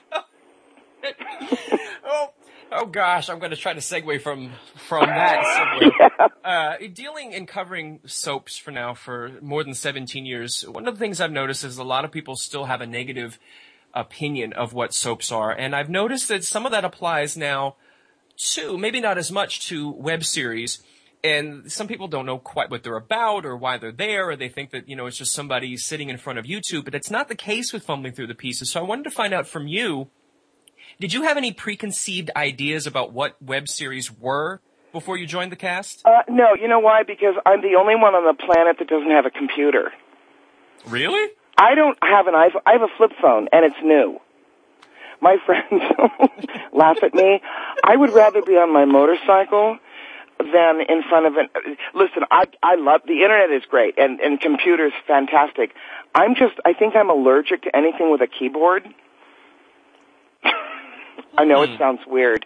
[2.05, 2.33] oh,
[2.71, 5.43] oh gosh, I'm going to try to segue from from that.
[5.43, 6.29] Segue.
[6.43, 10.61] Uh, dealing and covering soaps for now for more than 17 years.
[10.67, 13.39] One of the things I've noticed is a lot of people still have a negative
[13.93, 17.75] opinion of what soaps are, and I've noticed that some of that applies now
[18.53, 20.81] to maybe not as much to web series.
[21.23, 24.47] And some people don't know quite what they're about or why they're there, or they
[24.47, 27.27] think that, you know, it's just somebody sitting in front of YouTube, but it's not
[27.27, 28.71] the case with Fumbling Thru the Pieces.
[28.71, 30.07] So I wanted to find out from you,
[30.99, 34.61] did you have any preconceived ideas about what web series were
[34.93, 36.05] before you joined the cast?
[36.05, 37.03] uh, no, you know why?
[37.03, 39.91] Because I'm the only one on the planet that doesn't have a computer.
[40.87, 41.31] Really?
[41.57, 42.61] I don't have an iPhone.
[42.65, 44.19] I have a flip phone, and it's new.
[45.21, 45.83] My friends
[46.73, 47.41] laugh at me.
[47.83, 49.77] I would rather be on my motorcycle
[50.39, 51.49] than in front of an.
[51.93, 55.71] Listen, I I love the internet is great, and and computers fantastic.
[56.15, 58.87] I'm just I think I'm allergic to anything with a keyboard.
[61.37, 62.45] I know it sounds weird,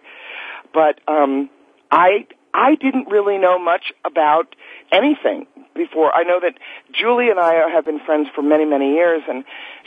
[0.72, 1.48] but um,
[1.90, 4.54] I I didn't really know much about
[4.92, 6.14] anything before.
[6.14, 6.54] I know that
[6.92, 9.44] Julie and I have been friends for many many years, and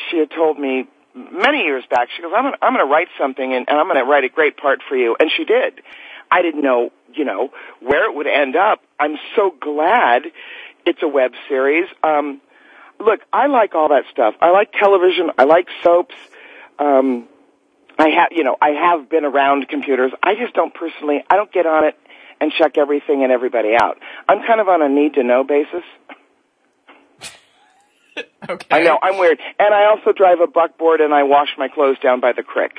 [0.10, 2.08] she had told me many years back.
[2.15, 4.24] She goes, "I'm gonna, I'm going to write something, and, and I'm going to write
[4.24, 5.82] a great part for you," and she did.
[6.30, 7.49] I didn't know, you know,
[7.82, 8.82] where it would end up.
[8.99, 10.23] I'm so glad
[10.86, 11.88] it's a web series.
[12.03, 12.41] Um,
[12.99, 14.36] look, I like all that stuff.
[14.41, 15.32] I like television.
[15.38, 16.15] I like soaps.
[16.80, 17.27] Um,
[17.99, 20.12] I have, you know, I have been around computers.
[20.21, 21.97] I just don't personally, I don't get on it
[22.39, 23.97] and check everything and everybody out.
[24.30, 25.84] I'm kind of on a need to know basis.
[28.49, 28.67] Okay.
[28.71, 29.39] I know, I'm weird.
[29.60, 32.71] And I also drive a buckboard and I wash my clothes down by the creek.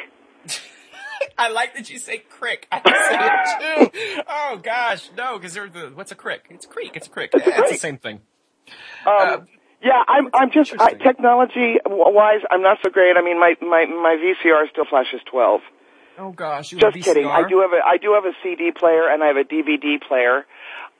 [1.37, 2.67] I like that you say crick.
[2.71, 4.23] I say it too.
[4.29, 6.47] Oh gosh, no, because the what's a crick?
[6.51, 6.93] It's a creek.
[6.95, 7.31] It's a crick.
[7.35, 8.21] It's It's the same thing.
[9.07, 9.47] Um,
[9.83, 13.17] yeah, I'm, I'm just, I, technology wise, I'm not so great.
[13.17, 15.61] I mean, my, my, my VCR still flashes 12.
[16.21, 17.27] Oh gosh, Just kidding.
[17.27, 20.03] I do have a I do have a CD player and I have a DVD
[20.03, 20.47] player,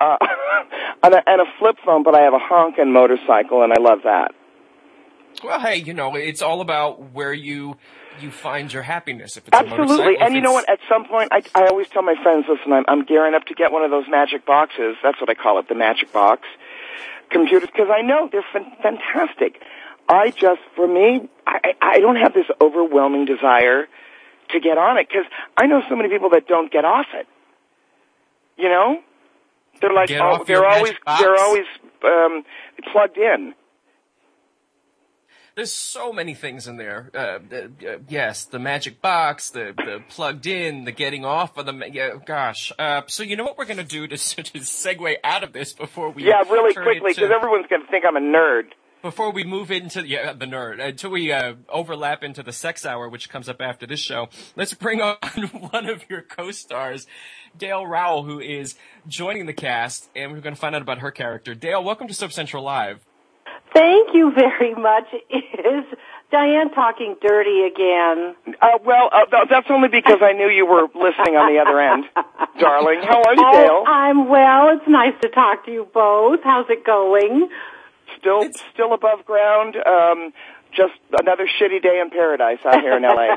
[0.01, 0.17] uh,
[1.03, 2.05] and, a, and a flip phone.
[2.05, 4.31] But I have a honkin' motorcycle and I love that.
[5.43, 7.77] Well, hey, you know, it's all about where you
[8.23, 9.37] you find your happiness.
[9.37, 10.17] If it's Absolutely.
[10.19, 10.69] And you know what?
[10.69, 13.55] At some point, I I always tell my friends, listen, I'm I'm gearing up to
[13.55, 14.97] get one of those magic boxes.
[15.03, 16.43] That's what I call it, the magic box
[17.31, 19.61] computers, because I know they're fan- fantastic.
[20.09, 23.87] I just, for me, I I don't have this overwhelming desire
[24.51, 25.27] to get on it because
[25.57, 27.27] I know so many people that don't get off it.
[28.57, 29.01] You know,
[29.81, 31.67] they're like, Get oh, they're always they're always
[32.03, 32.45] um,
[32.93, 33.55] plugged in.
[35.59, 37.11] There's so many things in there.
[37.13, 41.67] Uh, uh, uh, yes, the magic box, the the plugged in, the getting off of
[41.67, 41.91] the.
[41.93, 42.71] Yeah, gosh.
[42.79, 46.11] Uh, so you know what we're gonna do to, to segue out of this before
[46.11, 48.67] we Yeah, really quickly because everyone's going to think I'm a nerd.
[49.03, 53.09] before we move into yeah the nerd until we uh, overlap into the sex hour
[53.09, 55.17] which comes up after this show let's bring on
[55.71, 57.09] one of your co-stars
[57.57, 58.77] Dale Raoul who is
[59.09, 62.15] joining the cast and we're going to find out about her character dale welcome to
[62.15, 63.05] soap central live
[63.75, 65.05] Thank you very much.
[65.31, 65.85] Is
[66.31, 68.35] Diane talking dirty again?
[68.61, 72.05] Uh, well, uh, that's only because I knew you were listening on the other end,
[72.61, 73.01] darling.
[73.03, 73.85] How are you, Oh, Dale?
[73.87, 74.77] I'm well.
[74.77, 76.41] It's nice to talk to you both.
[76.45, 77.49] How's it going?
[78.19, 79.77] Still, still above ground.
[79.77, 80.33] Um,
[80.77, 83.37] just another shitty day in paradise out here in LA.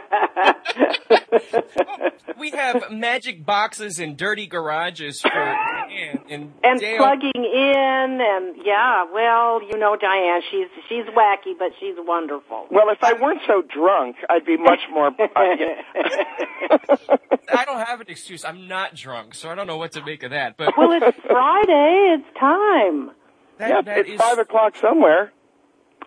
[2.39, 6.97] we have magic boxes and dirty garages for Diane and, And Dale.
[6.97, 10.41] plugging in, and yeah, well, you know Diane.
[10.51, 12.67] She's she's wacky, but she's wonderful.
[12.71, 15.07] Well, if I weren't so drunk, I'd be much more.
[15.07, 15.17] Uh.
[17.53, 18.45] I don't have an excuse.
[18.45, 20.57] I'm not drunk, so I don't know what to make of that.
[20.57, 22.17] But well, it's Friday.
[22.19, 23.11] It's time.
[23.57, 25.31] that, yeah, that it's is- five o'clock somewhere.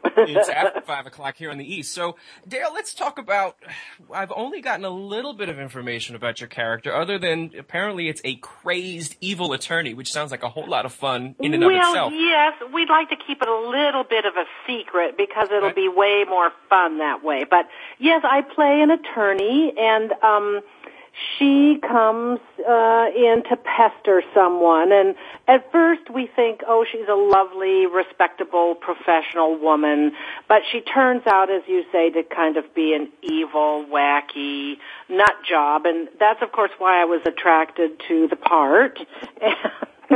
[0.04, 1.92] It's after five o'clock here in the east.
[1.92, 3.56] So, Dale, let's talk about.
[4.12, 8.20] I've only gotten a little bit of information about your character, other than apparently it's
[8.24, 11.74] a crazed evil attorney, which sounds like a whole lot of fun in and well,
[11.74, 12.12] of itself.
[12.14, 15.74] yes, we'd like to keep it a little bit of a secret because it'll Right.
[15.74, 17.44] be way more fun that way.
[17.48, 20.60] But yes, I play an attorney, and um,
[21.38, 24.92] she comes uh, in to pester someone.
[24.92, 25.14] And
[25.46, 30.12] at first, we think, oh, she's a lovely, respectable, professional woman.
[30.48, 34.74] But she turns out, as you say, to kind of be an evil, wacky
[35.08, 38.98] nut job, and that's of course why I was attracted to the part.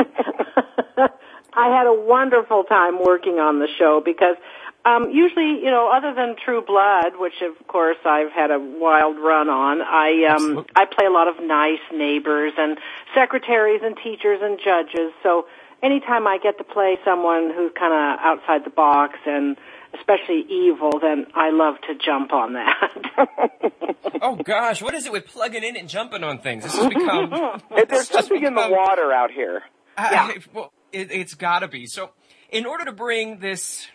[1.52, 4.37] I had a wonderful time working on the show because
[4.84, 9.18] um, usually, you know, other than True Blood, which of course I've had a wild
[9.18, 10.72] run on, I um, Absolutely.
[10.76, 12.78] I play a lot of nice neighbors and
[13.14, 15.12] secretaries and teachers and judges.
[15.22, 15.46] So
[15.82, 19.56] anytime I get to play someone who's kind of outside the box and
[19.94, 23.96] especially evil, then I love to jump on that.
[24.22, 26.64] oh gosh, what is it with plugging in and jumping on things?
[26.64, 27.60] This has become.
[27.88, 29.62] There's something in the water out here.
[29.98, 30.32] yeah.
[30.52, 31.86] well, it, it's got to be.
[31.86, 32.10] So,
[32.50, 33.88] in order to bring this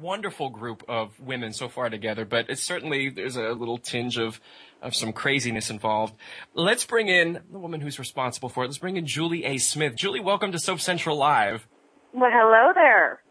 [0.00, 4.40] wonderful group of women so far together, but it's certainly there's a little tinge of
[4.82, 6.14] of some craziness involved.
[6.54, 8.68] Let's bring in the woman who's responsible for it.
[8.68, 9.58] Let's bring in Julie A.
[9.58, 9.96] Smith.
[9.96, 11.66] Julie, welcome to Soap Central Live.
[12.12, 13.22] Well, hello there.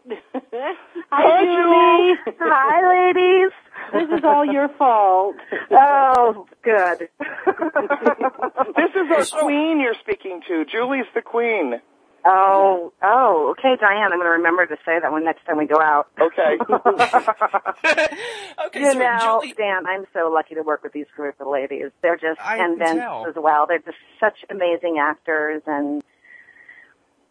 [1.10, 1.44] Hi,
[2.24, 2.34] Julie.
[2.40, 3.52] Hi, ladies.
[3.92, 5.36] This is all your fault.
[5.70, 7.08] Oh, good.
[7.18, 10.64] this is our queen you're speaking to.
[10.64, 11.80] Julie's the queen.
[12.28, 14.10] Oh, oh, okay, Diane.
[14.12, 16.08] I'm going to remember to say that one next time we go out.
[16.20, 16.58] Okay.
[18.66, 21.46] okay, you so know, Julie, Dan, I'm so lucky to work with these group of
[21.46, 21.90] ladies.
[22.02, 23.26] They're just, I and can Vince tell.
[23.28, 23.66] as well.
[23.66, 26.02] They're just such amazing actors and,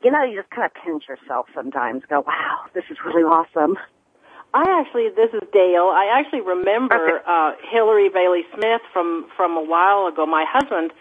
[0.04, 2.04] you know, you just kind of pinch yourself sometimes.
[2.10, 3.78] Go, wow, this is really awesome.
[4.54, 5.92] I actually, this is Dale.
[5.92, 7.24] I actually remember Okay.
[7.28, 10.26] uh, Hillary Bailey Smith from from a while ago.
[10.26, 10.92] My husband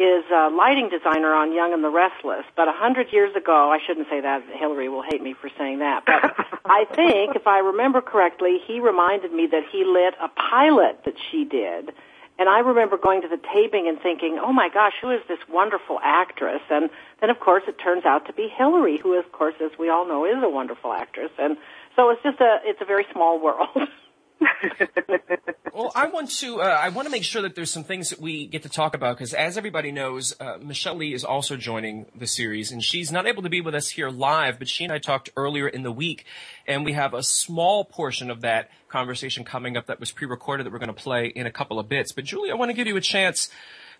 [0.00, 3.78] is a lighting designer on Young and the Restless, but a hundred years ago, I
[3.86, 4.42] shouldn't say that.
[4.48, 6.32] Hillary will hate me for saying that, but
[6.64, 11.16] I think, if I remember correctly, he reminded me that he lit a pilot that
[11.30, 11.92] she did.
[12.38, 15.38] And I remember going to the taping and thinking, oh my gosh, who is this
[15.50, 16.62] wonderful actress?
[16.70, 16.88] And
[17.20, 20.08] then of course it turns out to be Hillary, who of course, as we all
[20.08, 21.30] know, is a wonderful actress.
[21.38, 21.58] And
[21.94, 23.68] so it's just a, it's a very small world.
[25.80, 26.60] Well, I want to.
[26.60, 28.94] Uh, I want to make sure that there's some things that we get to talk
[28.94, 33.10] about because, as everybody knows, uh, Michele Lee is also joining the series, and she's
[33.10, 34.58] not able to be with us here live.
[34.58, 36.26] But she and I talked earlier in the week,
[36.66, 40.70] and we have a small portion of that conversation coming up that was pre-recorded that
[40.70, 42.12] we're going to play in a couple of bits.
[42.12, 43.48] But Julie, I want to give you a chance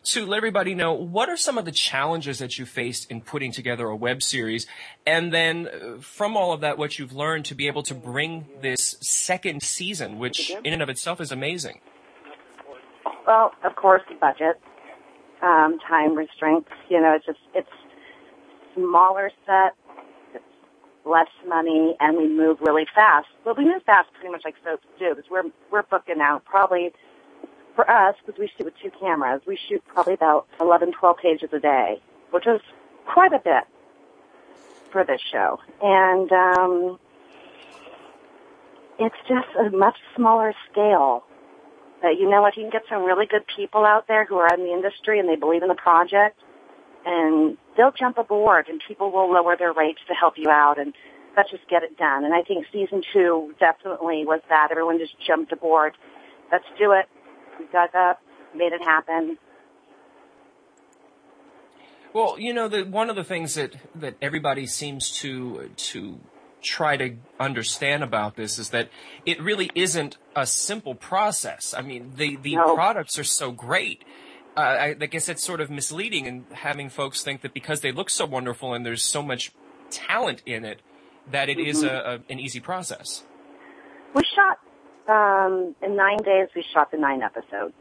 [0.03, 3.53] to let everybody know what are some of the challenges that you faced in putting
[3.53, 4.67] together a web series,
[5.07, 8.47] and then uh, from all of that, what you've learned to be able to bring
[8.63, 11.81] this second season, which in and of itself is amazing.
[13.27, 14.61] Well, of course, the budget,
[15.43, 16.71] um, time restraints.
[16.89, 17.69] You know, it's just it's
[18.75, 19.75] smaller set,
[20.35, 20.45] it's
[21.05, 23.29] less money, and we move really fast.
[23.45, 26.93] Well, we move fast, pretty much like soaps do, because we're we're booking out probably
[27.75, 29.43] for us because we shoot with two cameras.
[29.47, 32.61] We shoot probably about 11, 12 pages a day, which is
[33.07, 33.65] quite a bit
[34.93, 36.99] for this show, and um,
[38.99, 41.25] it's just a much smaller scale.
[42.03, 42.57] But you know what?
[42.57, 45.29] You can get some really good people out there who are in the industry and
[45.29, 46.41] they believe in the project,
[47.05, 50.95] and they'll jump aboard, and people will lower their rates to help you out, and
[51.37, 52.25] let's just get it done.
[52.25, 54.69] And I think season two definitely was that.
[54.71, 55.95] Everyone just jumped aboard.
[56.51, 57.07] Let's do it.
[57.61, 58.23] We dug up,
[58.55, 59.37] made it happen.
[62.15, 66.21] Well, you know, the, one of the things that, that everybody seems to to
[66.63, 68.89] try to understand about this is that
[69.27, 71.75] it really isn't a simple process.
[71.77, 72.75] I mean, the the No.
[72.75, 74.05] products are so great.
[74.57, 77.93] Uh, I, I guess it's sort of misleading in having folks think that because they
[77.93, 79.53] look so wonderful and there's so much
[79.91, 80.81] talent in it,
[81.31, 83.23] that it is a, a, an easy process.
[84.15, 84.59] We shot
[85.11, 86.49] um, in nine days.
[86.55, 87.75] We shot the nine episodes,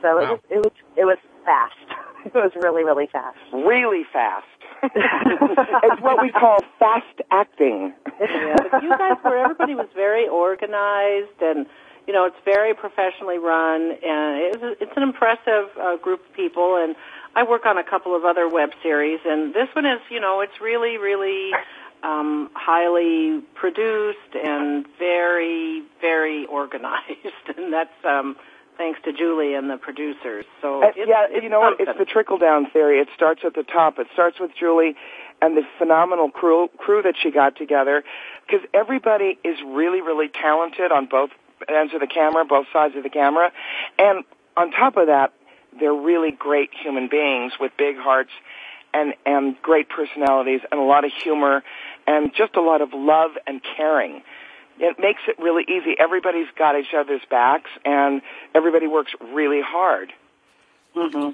[0.00, 1.74] so it was it was it was fast.
[2.24, 3.38] It was really really fast.
[3.52, 4.44] Really fast.
[4.82, 7.94] it's what we call fast acting.
[8.20, 11.66] Yeah, but you guys were everybody was very organized and
[12.08, 16.76] you know it's very professionally run and it's it's an impressive uh, group of people
[16.76, 16.96] and
[17.36, 20.40] I work on a couple of other web series and this one is you know
[20.40, 21.52] it's really really
[22.02, 28.36] um highly produced and very very organized and that's um
[28.76, 31.80] thanks to Julie and the producers so Uh, yeah, you know, what?
[31.80, 33.00] it's the trickle down theory.
[33.00, 33.98] It starts at the top.
[33.98, 34.94] It starts with Julie
[35.42, 38.04] and the phenomenal crew crew that she got together
[38.46, 41.30] because everybody is really really talented on both
[41.68, 43.50] ends of the camera, both sides of the camera.
[43.98, 44.22] And
[44.56, 45.32] on top of that,
[45.78, 48.30] they're really great human beings with big hearts
[48.94, 51.62] and and great personalities and a lot of humor
[52.08, 54.22] and just a lot of love and caring.
[54.80, 55.94] It makes it really easy.
[55.98, 58.22] Everybody's got each other's backs and
[58.54, 60.12] everybody works really hard.
[60.94, 61.30] hmm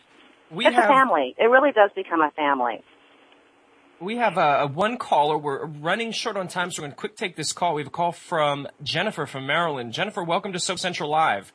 [0.50, 1.34] We it's have a family.
[1.38, 2.82] It really does become a family.
[4.00, 5.36] we have a, a one caller.
[5.38, 7.74] We're running short on time, so we're going to quick take this call.
[7.74, 9.92] We have a call from Jennifer from Maryland.
[9.92, 11.52] Jennifer, welcome to Soap Central Live.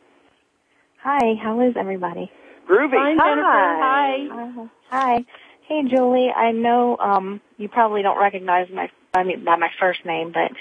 [1.03, 2.31] Hi, how is everybody?
[2.69, 2.91] Groovy.
[2.91, 3.41] Fine, Jennifer.
[3.81, 4.27] Hi.
[4.31, 4.61] Hi.
[4.61, 5.25] Uh, hi.
[5.67, 6.29] Hey, Julie.
[6.35, 10.51] I know um, you probably don't recognize my I mean by my first name, but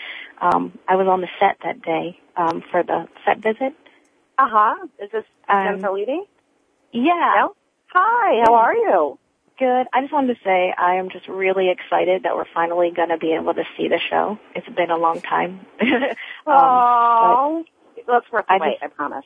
[0.44, 3.74] um, I was on the set that day um, for the set visit.
[4.38, 4.86] Uh huh.
[5.02, 6.20] Is this Um, Jennifer Leedy?
[6.92, 7.32] Yeah.
[7.36, 7.54] No?
[7.92, 8.42] Hi.
[8.44, 9.18] How are you?
[9.58, 9.86] Good.
[9.92, 13.18] I just wanted to say I am just really excited that we're finally going to
[13.18, 14.38] be able to see the show.
[14.54, 15.66] It's been a long time.
[16.46, 17.64] Oh,
[18.06, 18.74] well, it's worth the I wait.
[18.80, 19.24] just- I promise.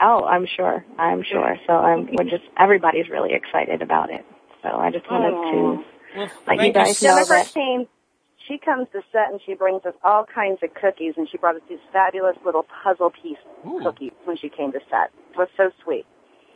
[0.00, 0.84] oh, I'm sure.
[0.98, 1.56] I'm sure.
[1.66, 4.24] So I'm we're just everybody's really excited about it.
[4.62, 5.84] So I just wanted to
[6.16, 7.88] Well, let you guys know Jennifer that came.
[8.50, 11.54] She comes to set and she brings us all kinds of cookies, and she brought
[11.54, 13.78] us these fabulous little puzzle piece Ooh.
[13.80, 15.12] cookies when she came to set.
[15.30, 16.04] It was so sweet.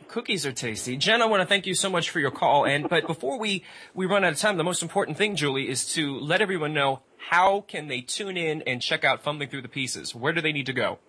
[0.09, 0.97] Cookies are tasty.
[0.97, 2.65] Jen, I want to thank you so much for your call.
[2.65, 5.93] And but before we we run out of time, the most important thing, Julie, is
[5.93, 9.69] to let everyone know how can they tune in and check out Fumbling Thru the
[9.69, 10.13] Pieces.
[10.13, 10.99] Where do they need to go?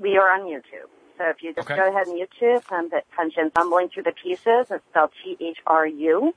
[0.00, 0.90] We are on YouTube.
[1.18, 1.76] So if you just Okay.
[1.76, 6.34] go ahead and YouTube, um, punch in Fumbling Thru the Pieces, it's spelled T-H-R-U,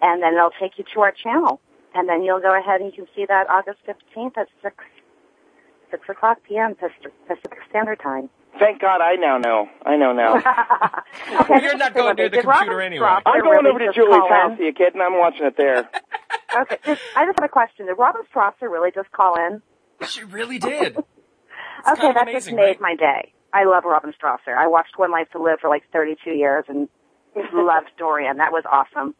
[0.00, 1.60] and then it'll take you to our channel.
[1.98, 4.76] And then you'll go ahead and you can see that August 15th at 6,
[5.90, 6.76] 6 o'clock p.m.
[6.76, 8.30] Pacific Pacific Standard Time.
[8.56, 9.66] Thank God I now know.
[9.84, 10.36] I know now.
[11.40, 13.06] okay, You're not this is going near Did the computer Robert anyway.
[13.26, 14.66] I'm going really over to just Julie's call house, in?
[14.66, 15.90] you kid, and I'm watching it there.
[16.58, 17.86] Okay, just, I just have a question.
[17.86, 19.60] Did Robin Strasser really just call in?
[20.08, 20.96] She really did.
[20.96, 21.04] okay,
[21.84, 22.80] kind of that just made right?
[22.80, 23.34] my day.
[23.52, 24.56] I love Robin Strasser.
[24.56, 26.88] I watched One Life to Live for like 32 years and
[27.52, 28.38] loved Dorian.
[28.38, 29.14] That was awesome.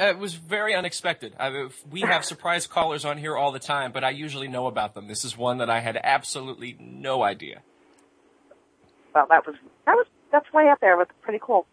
[0.00, 1.34] Uh, It was very unexpected.
[1.38, 4.94] I, we have surprise callers on here all the time, but I usually know about
[4.94, 5.06] them.
[5.06, 7.62] This is one that I had absolutely no idea.
[9.14, 9.54] Well, that was
[9.86, 10.94] that was that's way up there.
[10.94, 11.66] It was pretty cool.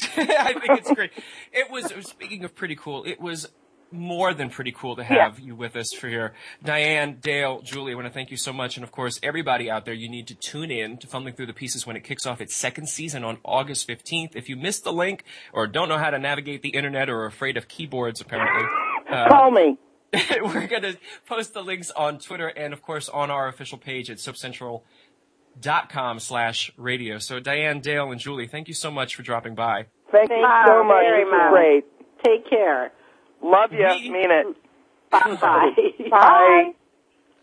[0.16, 1.10] I think it's great.
[1.52, 3.48] It was, speaking of pretty cool, it was
[3.90, 6.34] more than pretty cool to have you with us for here.
[6.62, 8.76] Diane, Dale, Julie, I want to thank you so much.
[8.76, 11.52] And of course, everybody out there, you need to tune in to Fumbling Thru the
[11.52, 14.36] Pieces when it kicks off its second season on August 15th.
[14.36, 17.26] If you missed the link or don't know how to navigate the internet or are
[17.26, 18.64] afraid of keyboards, apparently,
[19.10, 19.78] uh, Call me.
[20.42, 24.10] we're going to post the links on Twitter and of course on our official page
[24.10, 27.18] at soapcentral.com slash radio.
[27.18, 29.86] So Diane, Dale, and Julie, thank you so much for dropping by.
[30.10, 31.02] Thank you so much.
[31.02, 31.50] very much.
[31.50, 31.84] great.
[32.24, 32.92] Take care.
[33.42, 33.86] Love you.
[33.88, 34.46] We- Mean it.
[35.10, 35.70] Bye.
[36.10, 36.72] Bye.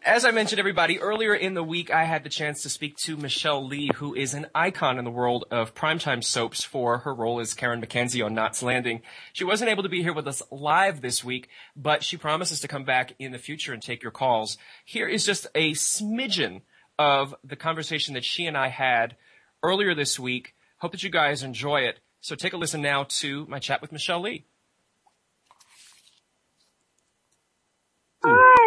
[0.03, 3.17] As I mentioned, everybody, earlier in the week, I had the chance to speak to
[3.17, 7.39] Michele Lee, who is an icon in the world of primetime soaps for her role
[7.39, 9.01] as Karen McKenzie on Knots Landing.
[9.33, 12.67] She wasn't able to be here with us live this week, but she promises to
[12.67, 14.59] come back in the future and take your calls.
[14.85, 16.61] Here is just a smidgen
[16.99, 19.15] of the conversation that she and I had
[19.63, 20.53] earlier this week.
[20.77, 21.99] Hope that you guys enjoy it.
[22.21, 24.45] So take a listen now to my chat with Michele Lee.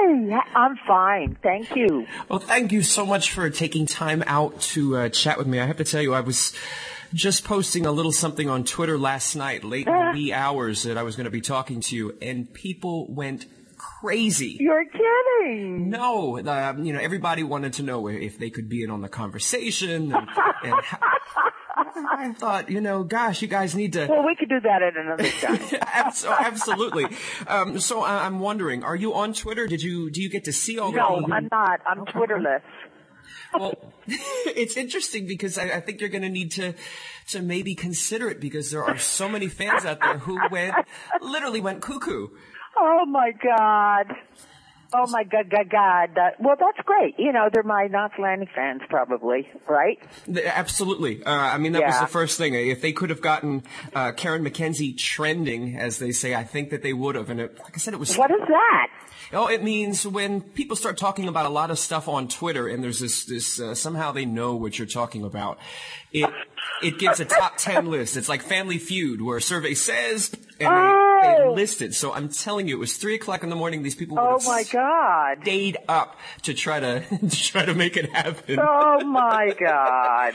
[0.08, 1.36] Hi, I'm fine.
[1.42, 2.06] Thank you.
[2.28, 5.60] Well, thank you so much for taking time out to uh, chat with me.
[5.60, 6.54] I have to tell you, I was
[7.12, 10.96] just posting a little something on Twitter last night, late in the wee hours, that
[10.96, 13.44] I was going to be talking to you, and people went
[13.76, 14.56] crazy.
[14.58, 15.90] You're kidding.
[15.90, 19.08] No, uh, you know, everybody wanted to know if they could be in on the
[19.08, 20.12] conversation.
[20.12, 20.28] And,
[20.64, 20.98] and how,
[21.96, 24.06] I thought, you know, gosh, you guys need to.
[24.06, 26.44] Well, we could do that at another time.
[26.44, 27.06] Absolutely.
[27.46, 29.66] Um, so I- I'm wondering, are you on Twitter?
[29.66, 31.32] Did you do you get to see all the no, the?
[31.34, 31.80] I'm not.
[31.86, 32.62] I'm Twitterless.
[33.54, 33.74] Well,
[34.06, 36.74] it's interesting because I, I think you're going to need to
[37.30, 40.74] to maybe consider it because there are so many fans out there who went
[41.20, 42.28] literally went cuckoo.
[42.76, 44.14] Oh my God.
[44.94, 46.18] Oh my God, God, God.
[46.18, 47.14] Uh, well, that's great.
[47.18, 49.98] You know, they're my Landing fans, probably, right?
[50.44, 51.22] Absolutely.
[51.22, 52.54] Uh, I mean, that was the first thing.
[52.54, 53.64] If they could have gotten
[53.94, 57.28] uh, Karen McKenzie trending, as they say, I think that they would have.
[57.28, 58.16] And it, like I said, it was.
[58.16, 58.86] What is that?
[59.32, 62.82] Oh, it means when people start talking about a lot of stuff on Twitter, and
[62.82, 65.58] there's this, this uh, somehow they know what you're talking about.
[66.12, 66.30] It
[66.82, 68.16] it gives a top ten list.
[68.16, 71.94] It's like Family Feud, where a survey says, and they, they list it.
[71.94, 73.82] So I'm telling you, it was three o'clock in the morning.
[73.82, 75.38] These people Oh my God.
[75.42, 78.58] stayed up to try to to try to make it happen.
[78.60, 80.34] Oh my God.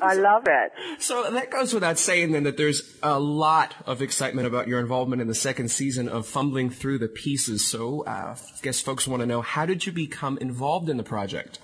[0.00, 0.72] I love it.
[1.02, 5.22] So that goes without saying then that there's a lot of excitement about your involvement
[5.22, 7.66] in the second season of Fumbling Thru the Pieces.
[7.66, 11.02] So uh, I guess folks want to know how did you become involved in the
[11.04, 11.58] project?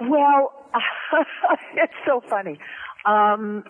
[0.00, 0.52] Well,
[1.74, 2.58] it's so funny.
[3.04, 3.64] Um,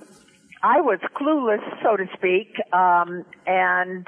[0.62, 4.06] I was clueless, so to speak, um, and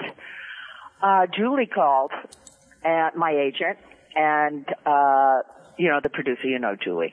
[1.03, 2.12] uh, Julie called,
[2.84, 3.78] at my agent,
[4.14, 5.40] and uh,
[5.78, 7.12] you know the producer, you know Julie,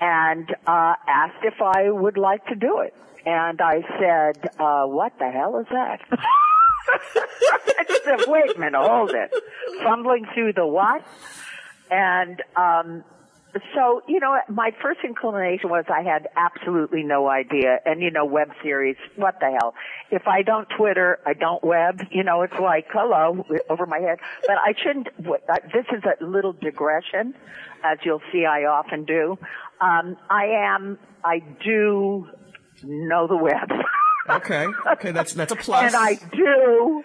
[0.00, 2.94] and uh, asked if I would like to do it,
[3.26, 6.00] and I said, uh, "What the hell is that?"
[6.88, 9.32] I said, "Wait a minute, hold it."
[9.82, 11.04] Fumbling through the what?
[11.90, 13.04] And um,
[13.74, 17.78] so, you know, my first inclination was I had absolutely no idea.
[17.84, 19.74] And, you know, web series, what the hell?
[20.10, 22.00] If I don't Twitter, I don't web.
[22.10, 24.18] You know, it's like, hello, over my head.
[24.46, 25.08] But I shouldn't,
[25.72, 27.34] this is a little digression,
[27.84, 29.38] as you'll see I often do.
[29.80, 32.28] Um, I am, I do
[32.82, 33.70] know the web.
[34.28, 34.66] Okay.
[34.92, 35.12] Okay.
[35.12, 35.84] That's that's a plus.
[35.84, 37.04] and I do.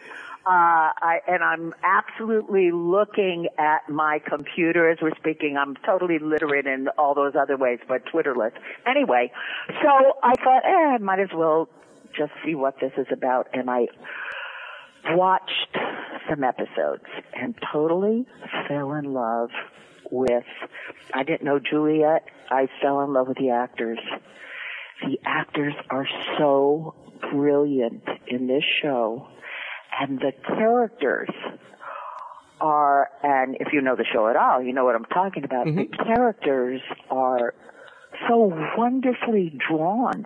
[0.49, 5.57] Uh, I, and I'm absolutely looking at my computer as we're speaking.
[5.57, 8.53] I'm totally literate in all those other ways, but Twitterless.
[8.87, 9.31] Anyway,
[9.67, 9.89] so
[10.23, 11.69] I thought, eh, I might as well
[12.17, 13.47] just see what this is about.
[13.53, 13.89] And I
[15.09, 15.77] watched
[16.27, 17.05] some episodes
[17.39, 18.25] and totally
[18.67, 19.51] fell in love
[20.09, 20.45] with,
[21.13, 22.23] I didn't know Juliet.
[22.49, 23.99] I fell in love with the actors.
[25.05, 26.07] The actors are
[26.39, 26.95] so
[27.31, 29.27] brilliant in this show
[29.99, 31.29] and the characters
[32.61, 35.65] are, and if you know the show at all, you know what I'm talking about.
[35.65, 37.53] The characters are
[38.27, 40.25] so wonderfully drawn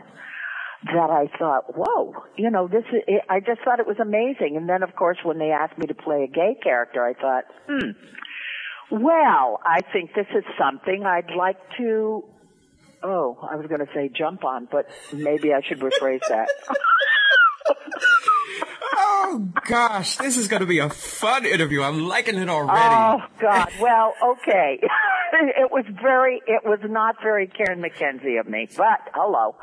[0.85, 4.57] that I thought, whoa, you know, this is, I just thought it was amazing.
[4.57, 7.45] And then of course when they asked me to play a gay character, I thought,
[7.67, 7.91] hmm,
[8.91, 12.25] well, I think this is something I'd like to,
[13.01, 16.49] oh, I was going to say jump on, but maybe I should rephrase that.
[18.95, 21.81] oh gosh, this is going to be a fun interview.
[21.81, 22.79] I'm liking it already.
[22.79, 23.69] Oh God.
[23.79, 24.79] Well, okay.
[25.33, 29.55] it was very, it was not very Karen McKenzie of me, but hello.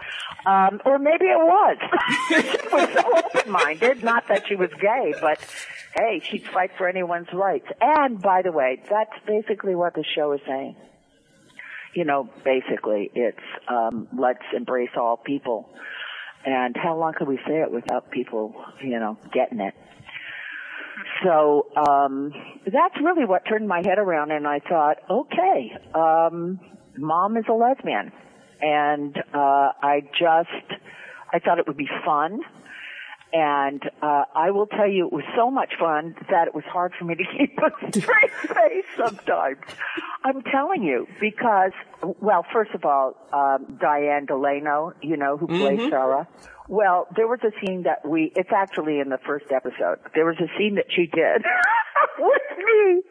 [0.47, 1.77] Um, or maybe it was.
[2.29, 4.03] she was so open-minded.
[4.03, 5.39] Not that she was gay, but
[5.97, 7.67] hey, she'd fight for anyone's rights.
[7.81, 10.77] And by the way, that's basically what the show is saying.
[11.95, 13.39] You know, basically, it's
[13.69, 15.71] um, let's embrace all people.
[16.45, 19.75] And how long could we say it without people, you know, getting it?
[21.23, 22.33] So um,
[22.67, 26.61] that's really what turned my head around, and I thought, okay, um,
[26.97, 28.13] mom is a lesbian,
[28.61, 30.81] and uh, I just
[31.33, 32.41] I thought it would be fun.
[33.33, 36.93] And uh, I will tell you, it was so much fun that it was hard
[36.99, 39.59] for me to keep a straight face sometimes.
[40.25, 41.73] I'm telling you, because,
[42.03, 45.91] well, first of all, um, Diane Delano, you know, who played Mhm.
[45.91, 46.29] Sarah.
[46.69, 49.99] Well, there was a scene that we, it's actually in the first episode.
[50.15, 51.43] There was a scene that she did
[52.19, 53.03] with me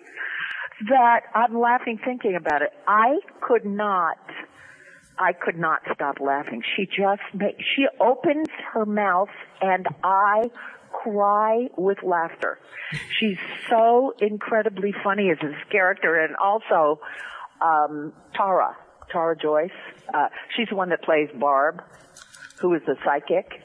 [0.90, 2.70] that I'm laughing thinking about it.
[2.88, 4.18] I could not,
[5.20, 6.64] I could not stop laughing.
[6.76, 9.30] She just make, she opens her mouth
[9.62, 10.50] and I
[10.92, 12.58] cry with laughter.
[13.20, 13.38] She's
[13.70, 17.02] so incredibly funny as this character and also,
[17.62, 18.78] um, Tara,
[19.12, 19.72] Tara Joyce,
[20.14, 21.84] uh, she's the one that plays Barb,
[22.62, 23.62] who is the psychic.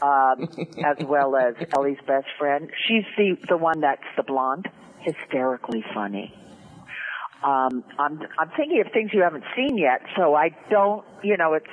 [0.00, 0.48] Um,
[0.84, 2.68] as well as Ellie's best friend.
[2.88, 6.34] She's the the one that's the blonde, hysterically funny.
[7.44, 11.54] Um, I'm I'm thinking of things you haven't seen yet, so I don't, you know,
[11.54, 11.66] it's.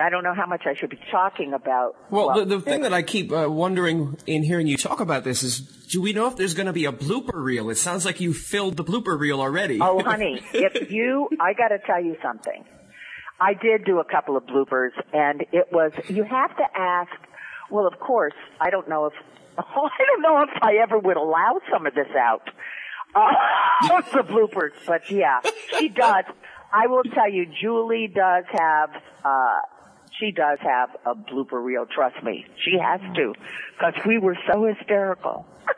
[0.00, 1.94] I don't know how much I should be talking about.
[2.10, 5.44] Well, the, the thing that I keep uh, wondering in hearing you talk about this
[5.44, 7.70] is, do we know if there's going to be a blooper reel?
[7.70, 9.78] It sounds like you filled the blooper reel already.
[9.80, 12.64] Oh, honey, if you, I got to tell you something.
[13.40, 15.92] I did do a couple of bloopers, and it was.
[16.08, 17.12] You have to ask.
[17.70, 19.12] Well, of course, I don't know if.
[19.58, 22.50] I don't know if I ever would allow some of this out.
[23.84, 25.40] Uh, bloopers, but yeah,
[25.78, 26.24] she does.
[26.72, 28.90] I will tell you, Julie does have.
[29.24, 29.58] uh
[30.18, 31.86] she does have a blooper reel.
[31.92, 33.34] Trust me, she has to,
[33.76, 35.46] because we were so hysterical.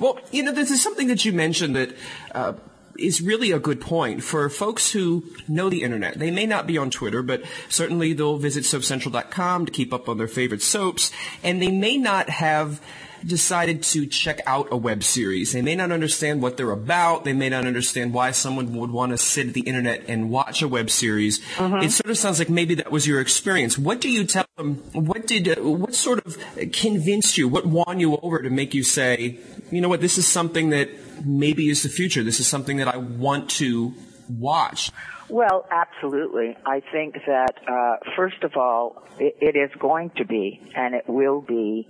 [0.00, 1.94] Well, you know, this is something that you mentioned that
[2.34, 2.54] uh,
[2.98, 6.18] is really a good point for folks who know the internet.
[6.18, 10.18] They may not be on Twitter, but certainly they'll visit soapcentral.com to keep up on
[10.18, 11.12] their favorite soaps,
[11.44, 12.80] and they may not have
[13.26, 15.52] decided to check out a web series.
[15.52, 17.24] They may not understand what they're about.
[17.24, 20.62] They may not understand why someone would want to sit at the internet and watch
[20.62, 21.40] a web series.
[21.58, 23.78] It sort of sounds like maybe that was your experience.
[23.78, 24.76] What do you tell them?
[24.92, 26.38] What did, what sort of
[26.72, 27.48] convinced you?
[27.48, 29.38] What won you over to make you say,
[29.70, 30.88] you know what, this is something that
[31.24, 32.22] maybe is the future.
[32.22, 33.94] This is something that I want to
[34.28, 34.90] watch.
[35.28, 36.56] Well, absolutely.
[36.64, 41.04] I think that uh, first of all, it, it is going to be, and it
[41.06, 41.86] will be,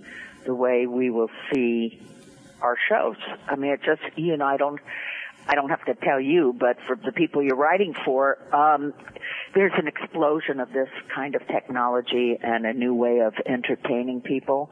[0.49, 2.01] the way we will see
[2.59, 3.17] our shows.
[3.47, 4.79] I mean, it just you know, I don't,
[5.47, 8.95] I don't have to tell you, but for the people you're writing for, um,
[9.53, 14.71] there's an explosion of this kind of technology and a new way of entertaining people.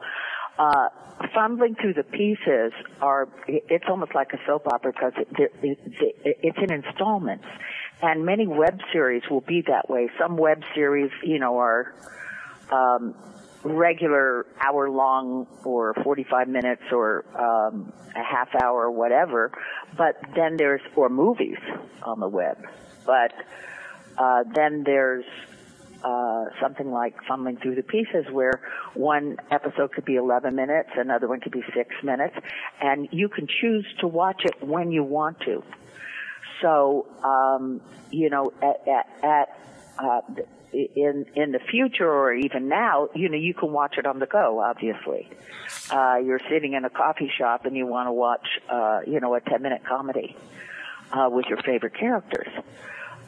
[0.58, 0.88] Uh,
[1.32, 6.38] fumbling through the pieces are, it's almost like a soap opera because it, it, it,
[6.42, 7.46] it's in installments.
[8.02, 10.10] And many web series will be that way.
[10.18, 11.94] Some web series, you know, are,
[12.72, 13.14] um,
[13.64, 19.52] regular hour long or 45 minutes or um, a half hour or whatever,
[19.96, 21.58] but then there's, or movies
[22.02, 22.58] on the web.
[23.04, 23.32] But
[24.16, 25.24] uh, then there's
[26.04, 28.60] uh, something like fumbling through the pieces where
[28.94, 32.36] one episode could be 11 minutes, another one could be six minutes,
[32.80, 35.62] and you can choose to watch it when you want to.
[36.62, 37.80] So, um,
[38.10, 39.58] you know, at, at, at
[39.98, 40.20] uh,
[40.72, 44.26] in in the future or even now, you know, you can watch it on the
[44.26, 44.60] go.
[44.60, 45.28] Obviously,
[45.90, 49.34] uh, you're sitting in a coffee shop and you want to watch, uh, you know,
[49.34, 50.36] a ten minute comedy
[51.12, 52.48] uh, with your favorite characters.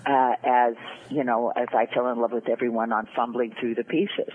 [0.07, 0.75] Uh, as
[1.11, 4.33] you know, as I fell in love with everyone on fumbling through the pieces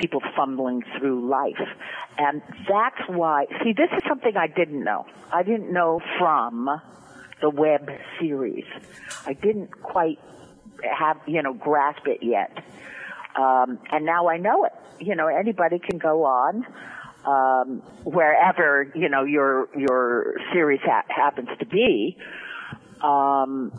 [0.00, 1.68] people fumbling through life.
[2.18, 5.06] And that's why, see, this is something I didn't know.
[5.32, 6.80] I didn't know from
[7.40, 8.64] the web series.
[9.26, 10.18] I didn't quite
[10.84, 12.64] have, you know, grasp it yet.
[13.36, 14.72] Um, and now I know it.
[14.98, 16.66] You know, anybody can go on,
[17.24, 22.16] um, wherever, you know, your, your series ha- happens to be.
[23.02, 23.72] Um,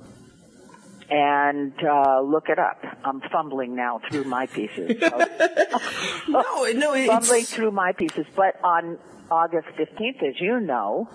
[1.09, 2.83] and uh, look it up.
[3.03, 5.01] I'm fumbling now through my pieces.
[6.29, 6.41] No,
[6.73, 7.07] no, it's...
[7.07, 8.25] fumbling through my pieces.
[8.35, 8.97] But on
[9.29, 11.09] August 15th, as you know,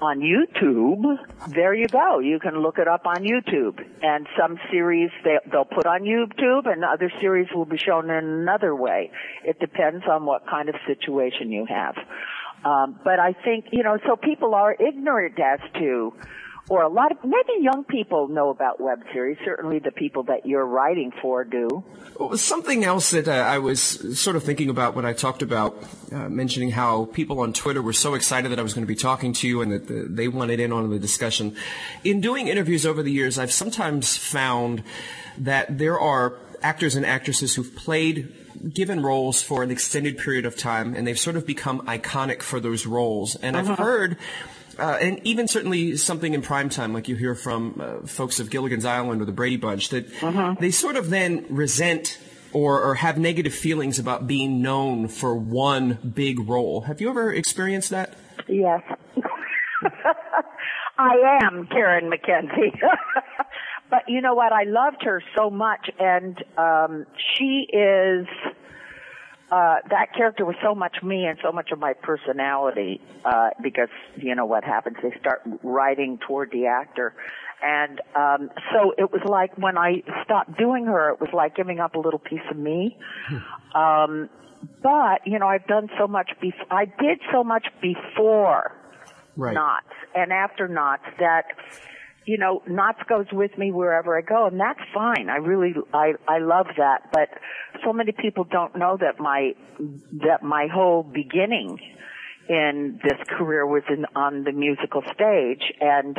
[0.00, 2.18] on YouTube, there you go.
[2.18, 3.84] You can look it up on YouTube.
[4.02, 8.24] And some series they, they'll put on YouTube, and other series will be shown in
[8.24, 9.10] another way.
[9.44, 11.96] It depends on what kind of situation you have.
[12.64, 16.12] Um, but I think you know, so people are ignorant as to
[16.68, 19.38] or a lot of maybe young people know about web series.
[19.44, 21.84] Certainly, the people that you're writing for do.
[22.34, 23.80] Something else that uh, I was
[24.20, 25.82] sort of thinking about when I talked about
[26.12, 28.94] uh, mentioning how people on Twitter were so excited that I was going to be
[28.94, 31.56] talking to you and that the, they wanted in on the discussion.
[32.04, 34.82] In doing interviews over the years, I've sometimes found
[35.38, 38.34] that there are actors and actresses who've played
[38.72, 42.60] given roles for an extended period of time and they've sort of become iconic for
[42.60, 43.36] those roles.
[43.36, 43.72] And uh-huh.
[43.72, 44.18] I've heard
[44.80, 48.50] uh, and even certainly something in prime time, like you hear from uh, folks of
[48.50, 50.56] Gilligan's Island or the Brady Bunch, that uh-huh.
[50.58, 52.18] they sort of then resent
[52.52, 56.82] or, or have negative feelings about being known for one big role.
[56.82, 58.14] Have you ever experienced that?
[58.48, 58.82] Yes.
[60.98, 62.78] I am Karen McKenzie.
[63.90, 64.52] but you know what?
[64.52, 68.26] I loved her so much, and um, she is
[69.50, 73.88] uh, that character was so much me and so much of my personality, uh, because,
[74.16, 77.14] you know what happens, they start writing toward the actor.
[77.62, 81.80] And, um, so it was like when I stopped doing her, it was like giving
[81.80, 82.96] up a little piece of me.
[83.74, 84.30] um,
[84.82, 88.72] but, you know, I've done so much before, I did so much before
[89.36, 89.54] right.
[89.54, 91.46] Knots and after Knots that,
[92.26, 95.28] you know, Knots goes with me wherever I go, and that's fine.
[95.30, 97.10] I really, I, I love that.
[97.12, 97.28] But
[97.84, 101.78] so many people don't know that my, that my whole beginning
[102.48, 106.16] in this career was in, on the musical stage, and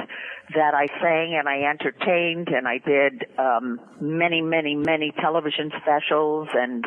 [0.55, 6.47] that I sang and I entertained, and I did um, many, many, many television specials,
[6.53, 6.85] and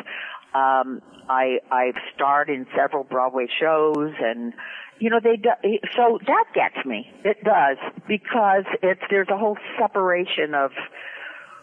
[0.53, 4.53] um, I, I've starred in several Broadway shows, and
[4.99, 5.49] you know they do,
[5.95, 7.77] so that gets me it does
[8.07, 10.71] because it's there's a whole separation of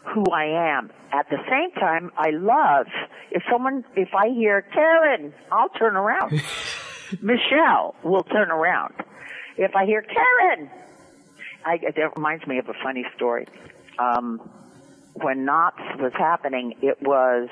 [0.04, 0.90] who I am.
[1.12, 2.86] At the same time, I love
[3.30, 6.32] if someone if I hear Karen, I'll turn around.
[7.20, 8.94] Michele will turn around.
[9.58, 10.70] If I hear Karen,
[11.64, 13.46] I, that reminds me of a funny story.
[13.98, 14.40] Um,
[15.14, 17.48] when Knots was happening, it was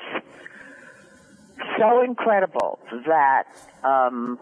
[1.77, 3.43] so incredible that
[3.83, 4.39] um,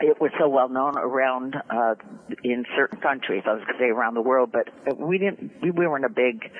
[0.00, 1.94] it was so well known around uh,
[2.44, 3.42] in certain countries.
[3.46, 4.68] I was going to say around the world, but
[4.98, 5.52] we didn't.
[5.62, 6.50] We weren't a big,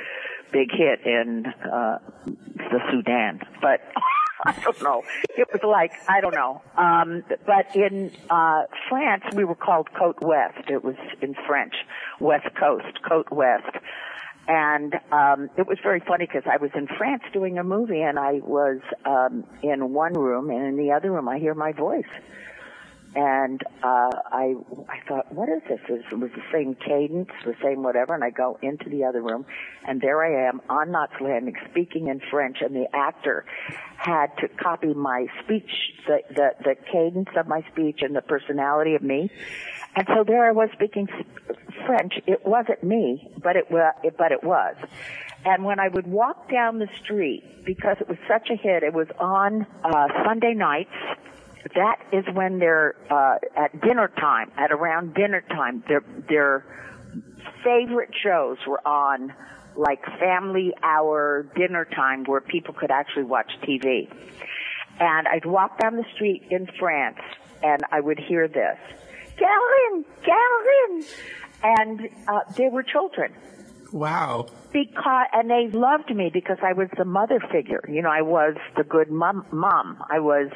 [0.52, 3.40] big hit in uh, the Sudan.
[3.60, 3.80] But
[4.44, 5.02] I don't know.
[5.36, 6.62] It was like I don't know.
[6.76, 10.68] Um, but in uh, France, we were called Côte Ouest.
[10.68, 11.74] It was in French,
[12.20, 13.76] West Coast, Côte Ouest.
[14.50, 18.18] And um, it was very funny because I was in France doing a movie, and
[18.18, 22.06] I was um, in one room, and in the other room, I hear my voice
[23.14, 24.54] and uh, I
[24.88, 25.80] I thought, what is this?
[25.88, 29.46] It was the same cadence, the same whatever, and I go into the other room,
[29.86, 33.44] and there I am on Knots Landing speaking in French, and the actor
[33.96, 35.70] had to copy my speech,
[36.06, 39.30] the, the the cadence of my speech and the personality of me,
[39.96, 41.08] and so there I was speaking
[41.86, 42.14] French.
[42.26, 44.76] It wasn't me, but it was, but it was.
[45.44, 48.92] And when I would walk down the street, because it was such a hit, it
[48.92, 50.90] was on uh, Sunday nights
[51.74, 56.64] that is when they're uh, at dinner time, at around dinner time, their their
[57.64, 59.32] favorite shows were on
[59.76, 64.12] like family hour dinner time where people could actually watch TV.
[65.00, 67.20] And I'd walk down the street in France
[67.62, 68.78] and I would hear this,
[69.36, 71.04] Karen, Karen,
[71.62, 73.32] and uh, they were children.
[73.92, 74.48] Wow.
[74.72, 77.82] Because and they loved me because I was the mother figure.
[77.88, 79.46] You know, I was the good mom.
[79.50, 80.02] Mom.
[80.10, 80.50] I was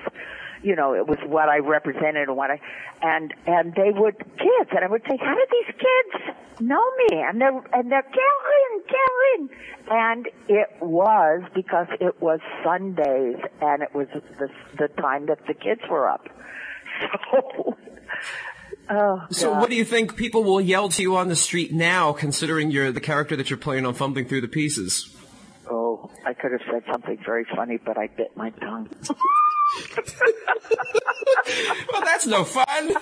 [0.62, 2.60] you know, it was what I represented and what I,
[3.02, 7.18] and, and they would, kids, and I would say, how did these kids know me?
[7.20, 9.50] And they're, and they're, Karen, Karen!
[9.90, 14.48] And it was because it was Sundays and it was the,
[14.78, 16.28] the time that the kids were up.
[18.90, 21.72] So, oh, So what do you think people will yell to you on the street
[21.72, 25.08] now, considering you're the character that you're playing on Fumbling Thru the Pieces?
[25.70, 28.90] Oh, I could have said something very funny, but I bit my tongue.
[31.92, 32.64] Well, that's no fun.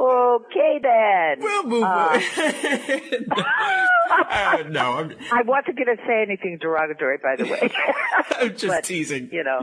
[0.00, 1.40] okay then.
[1.40, 2.20] We'll move Uh,
[4.10, 7.70] Uh, no, I'm, I wasn't going to say anything derogatory, by the way.
[8.38, 9.28] I'm just But, teasing.
[9.32, 9.60] You know.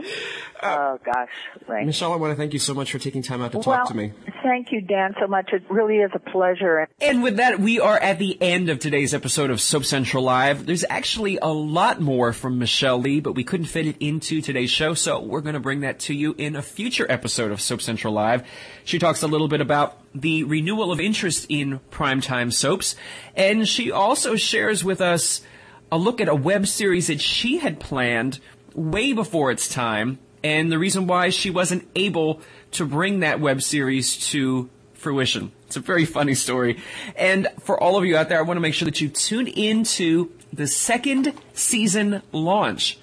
[0.62, 1.28] oh gosh.
[1.66, 1.86] Thanks.
[1.86, 3.86] Michele, I want to thank you so much for taking time out to talk well,
[3.86, 4.12] to me.
[4.44, 5.50] thank you, Dan, so much.
[5.52, 6.88] It really is a pleasure.
[7.00, 10.64] And with that, we are at the end of today's episode of Soap Central Live.
[10.66, 14.94] There's actually a lot more from Michele Lee, but we couldn't fit into today's show,
[14.94, 18.12] so we're going to bring that to you in a future episode of Soap Central
[18.12, 18.46] Live.
[18.84, 22.96] She talks a little bit about the renewal of interest in primetime soaps,
[23.34, 25.42] and she also shares with us
[25.90, 28.40] a look at a web series that she had planned
[28.74, 32.40] way before its time, and the reason why she wasn't able
[32.72, 35.52] to bring that web series to fruition.
[35.66, 36.80] It's a very funny story.
[37.16, 39.46] And for all of you out there, I want to make sure that you tune
[39.46, 42.98] into the second season launch,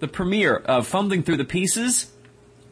[0.00, 2.12] the premiere of Fumbling Thru the Pieces.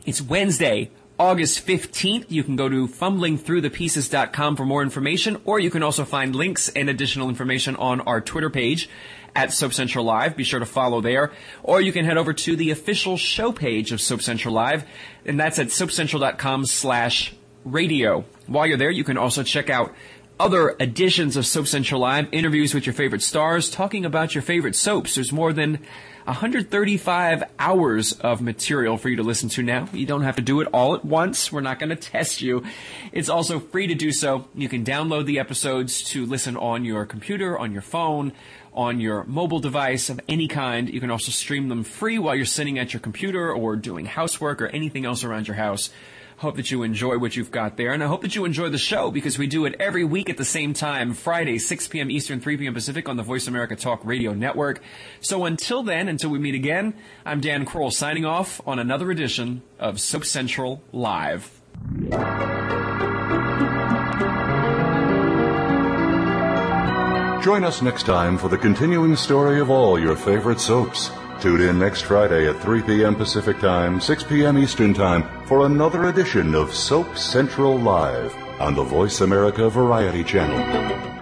[0.04, 2.26] It's Wednesday, August 15th.
[2.28, 6.88] You can go to fumblingthroughthepieces.com for more information, or you can also find links and
[6.88, 8.88] additional information on our Twitter page
[9.34, 10.36] at Soap Central Live.
[10.36, 11.32] Be sure to follow there.
[11.62, 14.84] Or you can head over to the official show page of Soap Central Live,
[15.24, 18.24] and that's at soapcentral.com slash radio.
[18.46, 19.94] While you're there, you can also check out
[20.38, 24.76] other editions of Soap Central Live, interviews with your favorite stars, talking about your favorite
[24.76, 25.14] soaps.
[25.14, 25.80] There's more than
[26.26, 29.88] 135 hours of material for you to listen to now.
[29.92, 31.52] You don't have to do it all at once.
[31.52, 32.64] We're not going to test you.
[33.12, 34.48] It's also free to do so.
[34.54, 38.32] You can download the episodes to listen on your computer, on your phone,
[38.74, 40.92] on your mobile device of any kind.
[40.92, 44.60] You can also stream them free while you're sitting at your computer or doing housework
[44.60, 45.90] or anything else around your house.
[46.38, 48.76] Hope that you enjoy what you've got there, and I hope that you enjoy the
[48.76, 52.10] show because we do it every week at the same time, Friday, 6 p.m.
[52.10, 52.74] Eastern, 3 p.m.
[52.74, 54.82] Pacific on the Voice America Talk Radio Network.
[55.20, 56.92] So until then, until we meet again,
[57.24, 61.62] I'm Dan Kroll signing off on another edition of Soap Central Live.
[67.42, 71.10] Join us next time for the continuing story of all your favorite soaps.
[71.40, 73.14] Tune in next Friday at 3 p.m.
[73.14, 74.56] Pacific Time, 6 p.m.
[74.56, 81.15] Eastern Time for another edition of Soap Central Live on the Voice America Variety Channel.